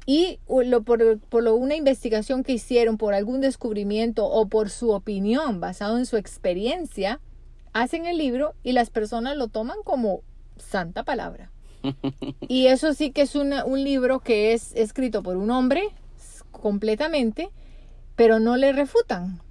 Y 0.05 0.39
lo, 0.47 0.81
por, 0.81 1.19
por 1.19 1.43
lo, 1.43 1.55
una 1.55 1.75
investigación 1.75 2.43
que 2.43 2.53
hicieron, 2.53 2.97
por 2.97 3.13
algún 3.13 3.39
descubrimiento 3.41 4.25
o 4.25 4.47
por 4.47 4.69
su 4.69 4.91
opinión 4.91 5.59
basado 5.59 5.97
en 5.97 6.05
su 6.05 6.17
experiencia, 6.17 7.19
hacen 7.73 8.05
el 8.05 8.17
libro 8.17 8.53
y 8.63 8.73
las 8.73 8.89
personas 8.89 9.37
lo 9.37 9.47
toman 9.47 9.77
como 9.83 10.21
santa 10.57 11.03
palabra. 11.03 11.51
y 12.41 12.67
eso 12.67 12.93
sí 12.93 13.11
que 13.11 13.21
es 13.21 13.35
una, 13.35 13.65
un 13.65 13.83
libro 13.83 14.19
que 14.19 14.53
es 14.53 14.75
escrito 14.75 15.23
por 15.23 15.37
un 15.37 15.51
hombre 15.51 15.83
completamente, 16.51 17.49
pero 18.15 18.39
no 18.39 18.57
le 18.57 18.73
refutan. 18.73 19.41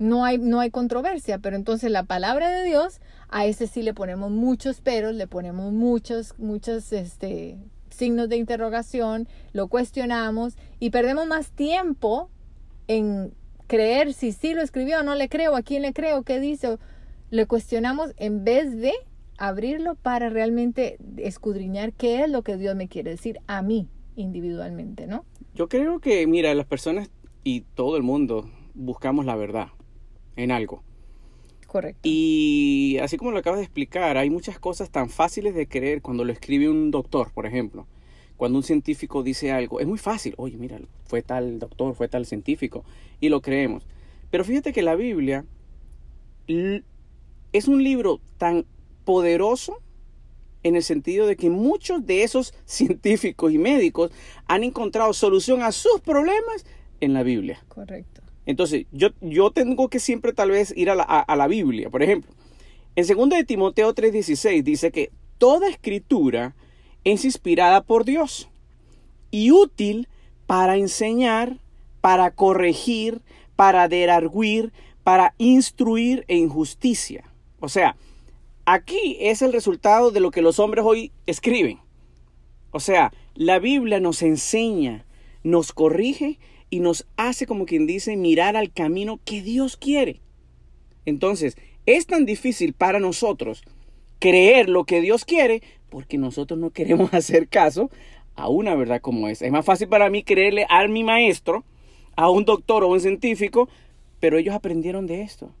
No 0.00 0.24
hay, 0.24 0.38
no 0.38 0.60
hay 0.60 0.70
controversia, 0.70 1.38
pero 1.38 1.56
entonces 1.56 1.90
la 1.90 2.04
palabra 2.04 2.48
de 2.48 2.64
Dios, 2.64 3.00
a 3.28 3.44
ese 3.44 3.66
sí 3.66 3.82
le 3.82 3.92
ponemos 3.92 4.30
muchos 4.30 4.80
peros, 4.80 5.14
le 5.14 5.26
ponemos 5.26 5.72
muchos, 5.72 6.34
muchos 6.38 6.90
este, 6.94 7.58
signos 7.90 8.30
de 8.30 8.38
interrogación, 8.38 9.28
lo 9.52 9.68
cuestionamos 9.68 10.56
y 10.78 10.88
perdemos 10.88 11.26
más 11.26 11.50
tiempo 11.50 12.30
en 12.88 13.34
creer 13.66 14.14
si 14.14 14.32
sí 14.32 14.54
lo 14.54 14.62
escribió 14.62 15.00
o 15.00 15.02
no 15.02 15.14
le 15.14 15.28
creo, 15.28 15.54
a 15.54 15.60
quién 15.60 15.82
le 15.82 15.92
creo, 15.92 16.22
qué 16.22 16.40
dice, 16.40 16.78
le 17.28 17.46
cuestionamos 17.46 18.14
en 18.16 18.42
vez 18.42 18.80
de 18.80 18.94
abrirlo 19.36 19.96
para 19.96 20.30
realmente 20.30 20.96
escudriñar 21.18 21.92
qué 21.92 22.24
es 22.24 22.30
lo 22.30 22.40
que 22.40 22.56
Dios 22.56 22.74
me 22.74 22.88
quiere 22.88 23.10
decir 23.10 23.38
a 23.48 23.60
mí 23.60 23.86
individualmente, 24.16 25.06
¿no? 25.06 25.26
Yo 25.54 25.68
creo 25.68 26.00
que, 26.00 26.26
mira, 26.26 26.54
las 26.54 26.66
personas 26.66 27.10
y 27.44 27.60
todo 27.74 27.98
el 27.98 28.02
mundo 28.02 28.48
buscamos 28.72 29.26
la 29.26 29.36
verdad 29.36 29.68
en 30.36 30.50
algo. 30.50 30.82
Correcto. 31.66 32.00
Y 32.02 32.98
así 33.00 33.16
como 33.16 33.30
lo 33.30 33.38
acabas 33.38 33.60
de 33.60 33.64
explicar, 33.64 34.16
hay 34.16 34.28
muchas 34.28 34.58
cosas 34.58 34.90
tan 34.90 35.08
fáciles 35.08 35.54
de 35.54 35.68
creer 35.68 36.02
cuando 36.02 36.24
lo 36.24 36.32
escribe 36.32 36.68
un 36.68 36.90
doctor, 36.90 37.30
por 37.32 37.46
ejemplo. 37.46 37.86
Cuando 38.36 38.58
un 38.58 38.64
científico 38.64 39.22
dice 39.22 39.52
algo, 39.52 39.80
es 39.80 39.86
muy 39.86 39.98
fácil. 39.98 40.34
Oye, 40.36 40.56
mira, 40.56 40.80
fue 41.04 41.22
tal 41.22 41.58
doctor, 41.58 41.94
fue 41.94 42.08
tal 42.08 42.26
científico. 42.26 42.84
Y 43.20 43.28
lo 43.28 43.40
creemos. 43.40 43.86
Pero 44.30 44.44
fíjate 44.44 44.72
que 44.72 44.82
la 44.82 44.96
Biblia 44.96 45.44
es 46.46 47.68
un 47.68 47.84
libro 47.84 48.20
tan 48.38 48.64
poderoso 49.04 49.80
en 50.62 50.76
el 50.76 50.82
sentido 50.82 51.26
de 51.26 51.36
que 51.36 51.50
muchos 51.50 52.04
de 52.06 52.22
esos 52.22 52.54
científicos 52.64 53.52
y 53.52 53.58
médicos 53.58 54.10
han 54.46 54.64
encontrado 54.64 55.12
solución 55.12 55.62
a 55.62 55.72
sus 55.72 56.00
problemas 56.00 56.64
en 57.00 57.12
la 57.14 57.22
Biblia. 57.22 57.62
Correcto. 57.68 58.19
Entonces, 58.46 58.86
yo, 58.90 59.08
yo 59.20 59.50
tengo 59.50 59.88
que 59.88 60.00
siempre 60.00 60.32
tal 60.32 60.50
vez 60.50 60.72
ir 60.76 60.90
a 60.90 60.94
la, 60.94 61.02
a, 61.02 61.36
la 61.36 61.46
Biblia. 61.46 61.90
Por 61.90 62.02
ejemplo, 62.02 62.32
en 62.96 63.06
2 63.06 63.28
de 63.30 63.44
Timoteo 63.44 63.94
3:16 63.94 64.62
dice 64.62 64.90
que 64.90 65.10
toda 65.38 65.68
escritura 65.68 66.54
es 67.04 67.24
inspirada 67.24 67.82
por 67.82 68.04
Dios 68.04 68.48
y 69.30 69.52
útil 69.52 70.08
para 70.46 70.76
enseñar, 70.76 71.58
para 72.00 72.30
corregir, 72.32 73.20
para 73.56 73.88
derarguir, 73.88 74.72
para 75.04 75.34
instruir 75.38 76.24
en 76.28 76.48
justicia. 76.48 77.24
O 77.60 77.68
sea, 77.68 77.96
aquí 78.64 79.16
es 79.20 79.42
el 79.42 79.52
resultado 79.52 80.10
de 80.10 80.20
lo 80.20 80.30
que 80.30 80.42
los 80.42 80.58
hombres 80.58 80.84
hoy 80.84 81.12
escriben. 81.26 81.78
O 82.72 82.80
sea, 82.80 83.12
la 83.34 83.58
Biblia 83.58 84.00
nos 84.00 84.22
enseña, 84.22 85.04
nos 85.42 85.72
corrige 85.72 86.38
y 86.70 86.80
nos 86.80 87.06
hace, 87.16 87.46
como 87.46 87.66
quien 87.66 87.86
dice, 87.86 88.16
mirar 88.16 88.56
al 88.56 88.72
camino 88.72 89.20
que 89.24 89.42
Dios 89.42 89.76
quiere. 89.76 90.20
Entonces, 91.04 91.56
es 91.86 92.06
tan 92.06 92.24
difícil 92.24 92.72
para 92.72 93.00
nosotros 93.00 93.62
creer 94.20 94.68
lo 94.68 94.84
que 94.84 95.00
Dios 95.00 95.24
quiere 95.24 95.62
porque 95.90 96.16
nosotros 96.18 96.58
no 96.58 96.70
queremos 96.70 97.12
hacer 97.14 97.48
caso 97.48 97.90
a 98.36 98.48
una 98.48 98.74
verdad 98.74 99.00
como 99.00 99.28
esa. 99.28 99.44
Es 99.44 99.52
más 99.52 99.64
fácil 99.64 99.88
para 99.88 100.08
mí 100.08 100.22
creerle 100.22 100.66
a 100.70 100.86
mi 100.86 101.04
maestro, 101.04 101.64
a 102.16 102.30
un 102.30 102.44
doctor 102.44 102.84
o 102.84 102.88
un 102.88 103.00
científico, 103.00 103.68
pero 104.20 104.38
ellos 104.38 104.54
aprendieron 104.54 105.06
de 105.06 105.22
esto. 105.22 105.52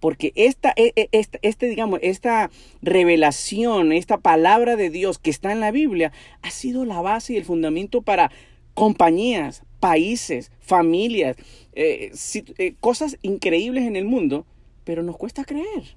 Porque 0.00 0.32
esta, 0.36 0.72
e, 0.76 0.92
e, 0.94 1.08
esta, 1.12 1.38
este, 1.42 1.66
digamos, 1.66 1.98
esta 2.02 2.50
revelación, 2.82 3.92
esta 3.92 4.18
palabra 4.18 4.76
de 4.76 4.90
Dios 4.90 5.18
que 5.18 5.30
está 5.30 5.50
en 5.50 5.60
la 5.60 5.72
Biblia, 5.72 6.12
ha 6.42 6.50
sido 6.50 6.84
la 6.84 7.00
base 7.00 7.32
y 7.32 7.36
el 7.36 7.44
fundamento 7.44 8.02
para 8.02 8.30
compañías, 8.78 9.64
países, 9.80 10.52
familias, 10.60 11.36
eh, 11.72 12.12
eh, 12.58 12.74
cosas 12.78 13.18
increíbles 13.22 13.84
en 13.84 13.96
el 13.96 14.04
mundo, 14.04 14.46
pero 14.84 15.02
nos 15.02 15.16
cuesta 15.16 15.44
creer. 15.44 15.96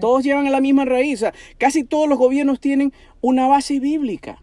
Todos 0.00 0.24
llevan 0.24 0.46
a 0.46 0.50
la 0.50 0.60
misma 0.60 0.84
raíz. 0.84 1.24
casi 1.56 1.84
todos 1.84 2.06
los 2.06 2.18
gobiernos 2.18 2.60
tienen 2.60 2.92
una 3.22 3.46
base 3.46 3.80
bíblica. 3.80 4.42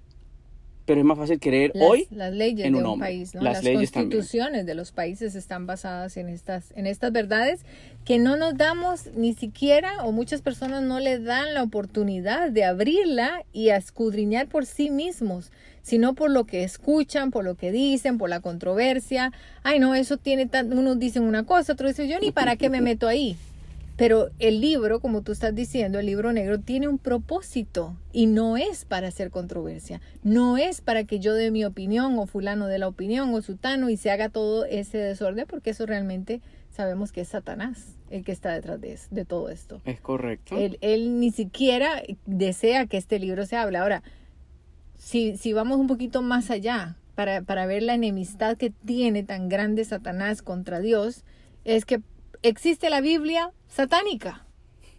Pero 0.86 1.00
es 1.00 1.06
más 1.06 1.18
fácil 1.18 1.40
creer 1.40 1.74
hoy 1.80 2.08
las 2.10 2.34
leyes 2.34 2.72
de 2.72 2.84
un 2.84 3.00
país, 3.00 3.34
las, 3.36 3.62
constituciones 3.62 4.66
de 4.66 4.76
los 4.76 4.92
países 4.92 5.36
están 5.36 5.66
basadas 5.66 6.16
en 6.18 6.30
estas 6.30 6.72
en 6.76 6.86
estas 6.86 7.12
verdades 7.12 7.62
que 8.06 8.20
no 8.20 8.38
nos 8.38 8.56
damos 8.56 9.08
ni 9.16 9.34
siquiera 9.34 10.06
o 10.06 10.12
muchas 10.12 10.44
personas 10.44 10.84
no 10.84 11.00
le 11.00 11.18
dan 11.18 11.56
la 11.56 11.64
oportunidad 11.64 12.52
de 12.52 12.66
abrirla 12.66 13.44
y 13.52 13.70
a 13.70 13.78
escudriñar 13.78 14.48
por 14.48 14.68
sí 14.68 14.92
mismos 14.92 15.52
sino 15.86 16.16
por 16.16 16.32
lo 16.32 16.46
que 16.46 16.64
escuchan, 16.64 17.30
por 17.30 17.46
lo 17.46 17.54
que 17.54 17.72
dicen, 17.72 18.18
por 18.18 18.28
la 18.28 18.40
controversia. 18.40 19.32
Ay, 19.62 19.78
no, 19.78 19.94
eso 19.94 20.18
tiene 20.18 20.48
tanto, 20.48 20.76
unos 20.76 20.98
dicen 20.98 21.22
una 21.22 21.46
cosa, 21.46 21.74
otros 21.74 21.92
dicen 21.92 22.10
yo 22.10 22.20
ni 22.20 22.32
para 22.32 22.56
qué 22.56 22.72
me 22.72 22.82
meto 22.82 23.08
ahí. 23.08 23.38
Pero 23.96 24.32
el 24.40 24.62
libro, 24.62 25.00
como 25.00 25.22
tú 25.22 25.32
estás 25.32 25.54
diciendo, 25.54 26.00
el 26.00 26.08
libro 26.08 26.34
negro 26.34 26.60
tiene 26.60 26.88
un 26.88 26.98
propósito 26.98 27.96
y 28.12 28.26
no 28.26 28.58
es 28.58 28.84
para 28.84 29.10
hacer 29.10 29.30
controversia, 29.30 30.02
no 30.24 30.58
es 30.58 30.82
para 30.82 31.04
que 31.04 31.20
yo 31.20 31.36
dé 31.36 31.52
mi 31.52 31.64
opinión 31.64 32.18
o 32.18 32.26
fulano 32.26 32.66
dé 32.66 32.80
la 32.80 32.88
opinión 32.88 33.32
o 33.32 33.42
sutano 33.44 33.92
y 33.92 33.96
se 33.96 34.10
haga 34.10 34.30
todo 34.30 34.66
ese 34.66 34.98
desorden, 34.98 35.46
porque 35.48 35.70
eso 35.70 35.86
realmente 35.86 36.42
sabemos 36.72 37.12
que 37.12 37.22
es 37.22 37.28
Satanás 37.28 37.96
el 38.10 38.24
que 38.24 38.32
está 38.32 38.54
detrás 38.54 38.82
de, 38.82 38.98
de 39.12 39.26
todo 39.26 39.50
esto. 39.50 39.82
Es 39.86 40.02
correcto. 40.02 40.58
Él, 40.58 40.80
él, 40.82 41.20
ni 41.20 41.32
siquiera 41.32 42.02
desea 42.26 42.88
que 42.88 42.98
este 42.98 43.20
libro 43.20 43.46
se 43.46 43.56
hable. 43.56 43.78
Ahora, 43.78 44.04
si, 44.98 45.38
si 45.38 45.54
vamos 45.54 45.78
un 45.78 45.88
poquito 45.88 46.22
más 46.22 46.50
allá 46.52 46.98
para, 47.16 47.42
para 47.42 47.66
ver 47.66 47.84
la 47.84 47.94
enemistad 47.94 48.58
que 48.58 48.70
tiene 48.70 49.24
tan 49.24 49.50
grande 49.50 49.86
Satanás 49.86 50.42
contra 50.42 50.80
Dios, 50.80 51.24
es 51.64 51.86
que 51.86 52.02
existe 52.42 52.90
la 52.90 53.02
Biblia 53.02 53.52
satánica. 53.68 54.46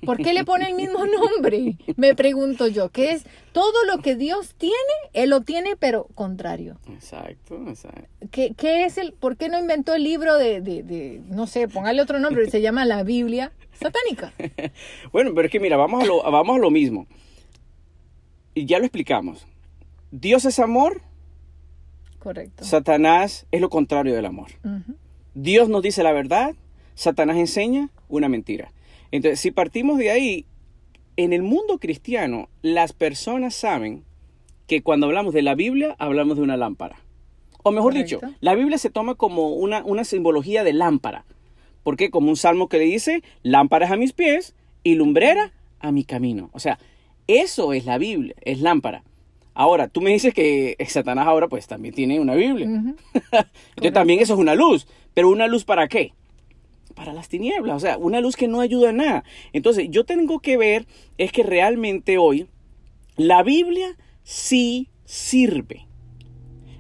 ¿Por 0.05 0.19
qué 0.19 0.35
le 0.35 0.45
pone 0.45 0.69
el 0.69 0.75
mismo 0.75 1.05
nombre? 1.37 1.77
Me 1.97 2.15
pregunto 2.15 2.67
yo, 2.69 2.91
¿qué 2.91 3.13
es 3.13 3.25
todo 3.53 3.85
lo 3.87 3.99
que 3.99 4.15
Dios 4.15 4.55
tiene? 4.57 4.77
Él 5.13 5.31
lo 5.31 5.41
tiene, 5.41 5.77
pero 5.77 6.07
contrario. 6.15 6.79
Exacto, 6.89 7.57
exacto. 7.69 8.09
¿Qué, 8.31 8.55
es 8.85 8.99
el, 8.99 9.13
por 9.13 9.37
qué 9.37 9.49
no 9.49 9.59
inventó 9.59 9.95
el 9.95 10.05
libro 10.05 10.37
de, 10.37 10.61
de, 10.61 10.83
de, 10.83 11.23
no 11.29 11.47
sé, 11.47 11.69
póngale 11.69 12.03
otro 12.03 12.19
nombre, 12.19 12.49
se 12.51 12.61
llama 12.61 12.85
la 12.85 13.03
Biblia 13.03 13.53
satánica? 13.73 14.33
bueno, 15.13 15.33
pero 15.35 15.47
es 15.47 15.53
que 15.53 15.61
mira, 15.61 15.77
vamos 15.77 16.05
a 16.05 16.07
lo, 16.07 16.23
vamos 16.23 16.57
a 16.57 16.61
lo 16.61 16.71
mismo. 16.71 17.07
Y 18.55 18.67
ya 18.67 18.79
lo 18.79 18.85
explicamos. 18.85 19.47
Dios 20.21 20.47
es 20.47 20.59
amor. 20.59 21.03
Correcto. 22.19 22.65
Satanás 22.65 23.47
es 23.53 23.61
lo 23.61 23.69
contrario 23.69 24.15
del 24.15 24.25
amor. 24.25 24.49
Dios 25.35 25.69
nos 25.69 25.83
dice 25.83 26.03
la 26.03 26.13
verdad, 26.13 26.55
Satanás 26.95 27.37
enseña 27.37 27.91
una 28.09 28.29
mentira. 28.29 28.73
Entonces, 29.11 29.41
si 29.41 29.51
partimos 29.51 29.99
de 29.99 30.11
ahí, 30.11 30.47
en 31.19 31.35
el 31.35 31.43
mundo 31.43 31.79
cristiano, 31.79 32.49
las 32.63 32.95
personas 32.95 33.55
saben 33.55 34.05
que 34.67 34.83
cuando 34.83 35.07
hablamos 35.07 35.35
de 35.35 35.43
la 35.43 35.55
Biblia, 35.55 35.95
hablamos 35.99 36.39
de 36.39 36.43
una 36.43 36.57
lámpara. 36.57 36.97
O 37.63 37.71
mejor 37.71 37.93
dicho, 37.93 38.21
la 38.41 38.55
Biblia 38.55 38.79
se 38.79 38.91
toma 38.91 39.17
como 39.17 39.51
una, 39.51 39.85
una 39.85 40.05
simbología 40.05 40.65
de 40.65 40.73
lámpara. 40.73 41.27
Porque 41.83 42.11
como 42.11 42.31
un 42.31 42.37
salmo 42.37 42.69
que 42.69 42.79
le 42.79 42.85
dice, 42.85 43.23
lámparas 43.43 43.91
a 43.91 43.97
mis 43.97 44.15
pies 44.15 44.55
y 44.83 44.95
lumbrera 44.95 45.53
a 45.79 45.93
mi 45.93 46.05
camino. 46.05 46.49
O 46.53 46.59
sea, 46.59 46.79
eso 47.27 47.75
es 47.75 47.85
la 47.85 47.99
Biblia, 47.99 48.35
es 48.41 48.61
lámpara. 48.61 49.05
Ahora, 49.59 49.89
tú 49.89 50.03
me 50.03 50.11
dices 50.11 50.35
que 50.35 50.77
Satanás 50.87 51.27
ahora 51.27 51.49
pues 51.49 51.67
también 51.67 51.95
tiene 51.95 52.21
una 52.21 52.35
Biblia. 52.35 52.67
Entonces 53.71 53.93
también 53.95 54.21
eso 54.21 54.35
es 54.35 54.39
una 54.39 54.55
luz. 54.55 54.87
Pero 55.15 55.31
una 55.31 55.47
luz 55.47 55.65
para 55.65 55.89
qué? 55.89 56.13
Para 56.95 57.15
las 57.15 57.31
tinieblas. 57.31 57.75
O 57.75 57.81
sea, 57.81 57.97
una 57.97 58.21
luz 58.21 58.37
que 58.37 58.49
no 58.49 58.61
ayuda 58.61 58.91
a 58.91 58.93
nada. 58.93 59.25
Entonces 59.55 59.87
yo 59.89 60.05
tengo 60.05 60.41
que 60.41 60.59
ver 60.59 60.87
es 61.17 61.33
que 61.33 61.43
realmente 61.43 62.19
hoy 62.19 62.49
la 63.17 63.43
Biblia 63.43 63.97
sí 64.25 64.91
sirve. 65.07 65.87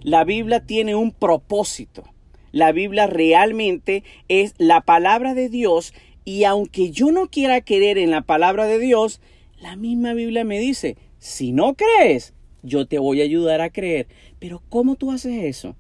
La 0.03 0.25
Biblia 0.25 0.61
tiene 0.61 0.95
un 0.95 1.13
propósito. 1.13 2.05
La 2.53 2.73
Biblia 2.73 3.07
realmente 3.07 4.05
es 4.29 4.55
la 4.59 4.83
palabra 4.83 5.33
de 5.33 5.49
Dios 5.49 5.95
y 6.27 6.45
aunque 6.45 6.91
yo 6.91 7.11
no 7.11 7.31
quiera 7.31 7.63
creer 7.63 7.97
en 7.97 8.11
la 8.11 8.21
palabra 8.21 8.67
de 8.67 8.79
Dios, 8.79 9.23
la 9.59 9.77
misma 9.77 10.13
Biblia 10.13 10.45
me 10.45 10.59
dice, 10.59 10.99
si 11.19 11.53
no 11.53 11.75
crees, 11.75 12.35
yo 12.63 12.87
te 12.87 12.99
voy 12.99 13.21
a 13.21 13.25
ayudar 13.25 13.61
a 13.61 13.71
creer. 13.71 14.09
Pero 14.39 14.63
¿cómo 14.69 14.97
tú 14.97 15.13
haces 15.13 15.45
eso? 15.45 15.77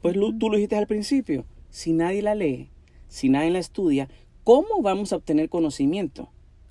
Pues 0.00 0.14
tú 0.14 0.50
lo 0.50 0.56
dijiste 0.56 0.76
al 0.76 0.86
principio, 0.86 1.44
si 1.70 1.92
nadie 1.92 2.22
la 2.22 2.34
lee, 2.34 2.70
si 3.08 3.28
nadie 3.28 3.50
la 3.50 3.58
estudia, 3.58 4.08
¿cómo 4.44 4.82
vamos 4.82 5.12
a 5.12 5.16
obtener 5.16 5.48
conocimiento? 5.48 6.30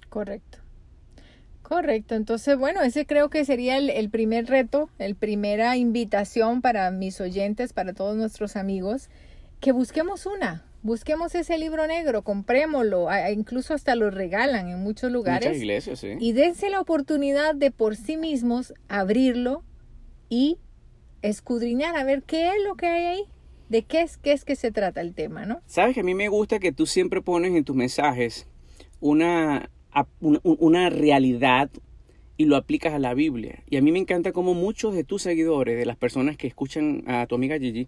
Correcto. 0.10 0.58
Correcto, 1.62 2.16
entonces 2.16 2.58
bueno, 2.58 2.82
ese 2.82 3.06
creo 3.06 3.30
que 3.30 3.46
sería 3.46 3.78
el, 3.78 3.90
el 3.90 4.10
primer 4.10 4.48
reto, 4.48 4.90
el 5.00 5.16
primera 5.16 5.78
invitación 5.78 6.62
para 6.62 6.92
mis 6.92 7.22
oyentes, 7.22 7.72
para 7.72 7.94
todos 7.94 8.18
nuestros 8.18 8.58
amigos, 8.58 9.10
que 9.62 9.72
busquemos 9.72 10.26
una, 10.26 10.66
busquemos 10.84 11.36
ese 11.36 11.58
libro 11.58 11.88
negro, 11.88 12.24
comprémoslo, 12.24 13.08
incluso 13.32 13.74
hasta 13.74 13.96
lo 13.96 14.10
regalan 14.10 14.70
en 14.70 14.80
muchos 14.80 15.12
lugares. 15.12 15.48
Muchas 15.48 15.62
iglesias, 15.62 16.00
sí. 16.00 16.10
Y 16.20 16.34
dense 16.34 16.70
la 16.70 16.80
oportunidad 16.80 17.56
de 17.56 17.72
por 17.72 17.96
sí 17.96 18.18
mismos 18.18 18.74
abrirlo 18.88 19.64
y 20.30 20.58
escudriñar 21.22 21.96
a 21.98 22.04
ver 22.04 22.24
qué 22.24 22.50
es 22.50 22.64
lo 22.66 22.76
que 22.76 22.88
hay 22.88 23.06
ahí. 23.06 23.24
de 23.70 23.84
qué 23.84 24.02
es, 24.02 24.18
qué 24.18 24.34
es 24.34 24.44
que 24.44 24.58
se 24.58 24.72
trata 24.72 25.00
el 25.00 25.14
tema, 25.14 25.46
¿no? 25.46 25.62
Sabes 25.66 25.94
que 25.94 26.02
a 26.02 26.04
mí 26.04 26.14
me 26.14 26.28
gusta 26.28 26.60
que 26.60 26.74
tú 26.74 26.86
siempre 26.86 27.22
pones 27.22 27.56
en 27.56 27.64
tus 27.64 27.74
mensajes 27.74 28.46
una, 29.00 29.70
una, 30.22 30.90
realidad 30.90 31.70
y 32.36 32.46
lo 32.46 32.58
aplicas 32.58 32.94
a 32.94 33.00
la 33.00 33.14
Biblia. 33.14 33.64
Y 33.70 33.78
a 33.78 33.82
mí 33.82 33.94
me 33.94 34.00
encanta 34.00 34.34
como 34.34 34.54
muchos 34.54 34.94
de 34.94 35.06
tus 35.06 35.22
seguidores, 35.22 35.78
de 35.78 35.86
las 35.86 35.96
personas 35.96 36.36
que 36.36 36.48
escuchan 36.48 37.04
a 37.08 37.26
tu 37.28 37.36
amiga 37.36 37.58
Gigi, 37.60 37.88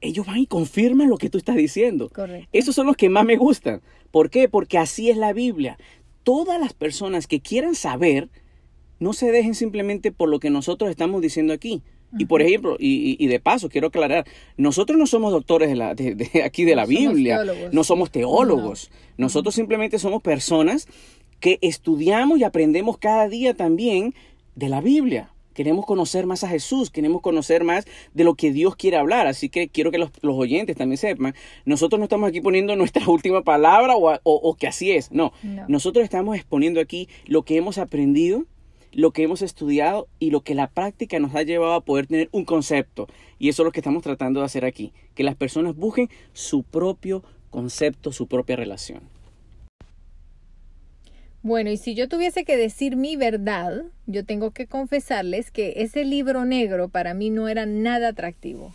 ellos 0.00 0.26
van 0.26 0.38
y 0.38 0.46
confirman 0.46 1.08
lo 1.08 1.18
que 1.18 1.30
tú 1.30 1.38
estás 1.38 1.56
diciendo. 1.56 2.10
Correcto. 2.10 2.48
Esos 2.52 2.74
son 2.74 2.86
los 2.86 2.96
que 2.96 3.08
más 3.08 3.24
me 3.24 3.36
gustan. 3.36 3.80
¿Por 4.10 4.30
qué? 4.30 4.48
Porque 4.48 4.78
así 4.78 5.10
es 5.10 5.16
la 5.16 5.32
Biblia. 5.32 5.78
Todas 6.24 6.60
las 6.60 6.72
personas 6.72 7.26
que 7.26 7.40
quieran 7.40 7.74
saber, 7.74 8.28
no 8.98 9.12
se 9.12 9.30
dejen 9.32 9.54
simplemente 9.54 10.12
por 10.12 10.28
lo 10.28 10.38
que 10.38 10.50
nosotros 10.50 10.90
estamos 10.90 11.22
diciendo 11.22 11.52
aquí. 11.52 11.82
Y 12.18 12.26
por 12.26 12.42
ejemplo, 12.42 12.76
y, 12.78 13.24
de 13.26 13.38
paso, 13.38 13.68
quiero 13.68 13.88
aclarar, 13.88 14.26
nosotros 14.56 14.98
no 14.98 15.06
somos 15.06 15.32
doctores 15.32 15.68
de, 15.68 15.76
la, 15.76 15.94
de, 15.94 16.42
aquí 16.44 16.64
de 16.64 16.74
la 16.74 16.84
Biblia, 16.84 17.44
no 17.70 17.84
somos 17.84 18.10
teólogos, 18.10 18.90
nosotros 19.16 19.54
simplemente 19.54 19.98
somos 20.00 20.20
personas 20.20 20.88
que 21.38 21.58
estudiamos 21.62 22.38
y 22.38 22.44
aprendemos 22.44 22.98
cada 22.98 23.28
día 23.28 23.54
también 23.54 24.14
de 24.56 24.68
la 24.68 24.80
Biblia. 24.80 25.30
Queremos 25.60 25.84
conocer 25.84 26.24
más 26.24 26.42
a 26.42 26.48
Jesús, 26.48 26.88
queremos 26.88 27.20
conocer 27.20 27.64
más 27.64 27.84
de 28.14 28.24
lo 28.24 28.34
que 28.34 28.50
Dios 28.50 28.76
quiere 28.76 28.96
hablar. 28.96 29.26
Así 29.26 29.50
que 29.50 29.68
quiero 29.68 29.90
que 29.90 29.98
los, 29.98 30.10
oyentes 30.22 30.74
también 30.74 30.96
sepan, 30.96 31.34
nosotros 31.66 31.98
no 31.98 32.04
estamos 32.04 32.30
aquí 32.30 32.40
poniendo 32.40 32.74
nuestra 32.76 33.06
última 33.10 33.42
palabra 33.42 33.92
o, 33.94 34.56
que 34.58 34.66
así 34.66 34.92
es. 34.92 35.12
no, 35.12 35.34
nosotros 35.68 36.02
estamos 36.02 36.34
exponiendo 36.34 36.80
aquí 36.80 37.10
lo 37.26 37.42
que 37.42 37.58
hemos 37.58 37.76
aprendido 37.76 38.46
lo 38.92 39.10
que 39.10 39.22
hemos 39.22 39.42
estudiado 39.42 40.08
y 40.18 40.30
lo 40.30 40.40
que 40.40 40.54
la 40.54 40.70
práctica 40.70 41.18
nos 41.18 41.34
ha 41.34 41.42
llevado 41.42 41.74
a 41.74 41.84
poder 41.84 42.06
tener 42.06 42.30
un 42.32 42.46
concepto. 42.46 43.06
Y 43.38 43.50
eso 43.50 43.62
es 43.62 43.64
lo 43.66 43.70
que 43.70 43.80
estamos 43.80 44.02
tratando 44.02 44.40
de 44.40 44.46
hacer 44.46 44.64
aquí, 44.64 44.94
que 45.14 45.24
las 45.24 45.36
personas 45.36 45.76
busquen 45.76 46.08
su 46.32 46.62
propio 46.62 47.22
concepto, 47.50 48.12
su 48.12 48.28
propia 48.28 48.56
relación. 48.56 49.02
Bueno, 51.42 51.70
y 51.70 51.78
si 51.78 51.94
yo 51.94 52.06
tuviese 52.06 52.44
que 52.44 52.58
decir 52.58 52.96
mi 52.96 53.16
verdad, 53.16 53.84
yo 54.06 54.26
tengo 54.26 54.50
que 54.50 54.66
confesarles 54.66 55.50
que 55.50 55.74
ese 55.76 56.04
libro 56.04 56.44
negro 56.44 56.90
para 56.90 57.14
mí 57.14 57.30
no 57.30 57.48
era 57.48 57.64
nada 57.64 58.08
atractivo. 58.08 58.74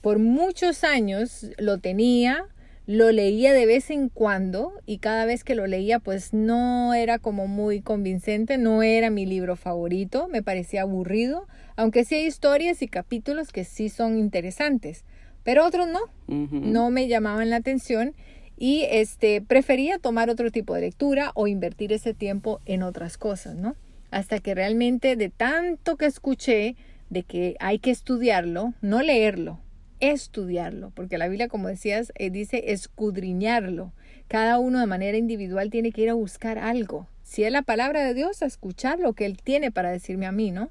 Por 0.00 0.18
muchos 0.18 0.84
años 0.84 1.50
lo 1.58 1.78
tenía, 1.78 2.46
lo 2.86 3.12
leía 3.12 3.52
de 3.52 3.66
vez 3.66 3.90
en 3.90 4.08
cuando 4.08 4.72
y 4.86 4.98
cada 4.98 5.26
vez 5.26 5.44
que 5.44 5.54
lo 5.54 5.66
leía 5.66 5.98
pues 5.98 6.32
no 6.32 6.94
era 6.94 7.18
como 7.18 7.46
muy 7.46 7.82
convincente, 7.82 8.56
no 8.56 8.82
era 8.82 9.10
mi 9.10 9.26
libro 9.26 9.54
favorito, 9.56 10.28
me 10.28 10.42
parecía 10.42 10.82
aburrido, 10.82 11.46
aunque 11.76 12.06
sí 12.06 12.14
hay 12.14 12.26
historias 12.26 12.80
y 12.80 12.88
capítulos 12.88 13.52
que 13.52 13.64
sí 13.64 13.90
son 13.90 14.16
interesantes, 14.16 15.04
pero 15.44 15.66
otros 15.66 15.86
no, 15.88 16.00
no 16.26 16.88
me 16.88 17.06
llamaban 17.06 17.50
la 17.50 17.56
atención 17.56 18.14
y 18.58 18.86
este 18.90 19.40
prefería 19.40 19.98
tomar 19.98 20.30
otro 20.30 20.50
tipo 20.50 20.74
de 20.74 20.80
lectura 20.80 21.30
o 21.34 21.46
invertir 21.46 21.92
ese 21.92 22.12
tiempo 22.12 22.60
en 22.66 22.82
otras 22.82 23.16
cosas, 23.16 23.54
¿no? 23.54 23.76
Hasta 24.10 24.40
que 24.40 24.54
realmente 24.54 25.14
de 25.14 25.28
tanto 25.28 25.96
que 25.96 26.06
escuché 26.06 26.74
de 27.08 27.22
que 27.22 27.56
hay 27.60 27.78
que 27.78 27.90
estudiarlo, 27.90 28.74
no 28.80 29.00
leerlo, 29.02 29.60
estudiarlo, 30.00 30.90
porque 30.94 31.18
la 31.18 31.28
Biblia, 31.28 31.48
como 31.48 31.68
decías, 31.68 32.12
eh, 32.16 32.30
dice 32.30 32.72
escudriñarlo. 32.72 33.92
Cada 34.26 34.58
uno 34.58 34.80
de 34.80 34.86
manera 34.86 35.16
individual 35.16 35.70
tiene 35.70 35.92
que 35.92 36.02
ir 36.02 36.10
a 36.10 36.14
buscar 36.14 36.58
algo. 36.58 37.08
Si 37.22 37.44
es 37.44 37.52
la 37.52 37.62
palabra 37.62 38.04
de 38.04 38.14
Dios, 38.14 38.42
a 38.42 38.46
escuchar 38.46 38.98
lo 38.98 39.12
que 39.12 39.24
Él 39.24 39.38
tiene 39.42 39.70
para 39.70 39.90
decirme 39.90 40.26
a 40.26 40.32
mí, 40.32 40.50
¿no? 40.50 40.70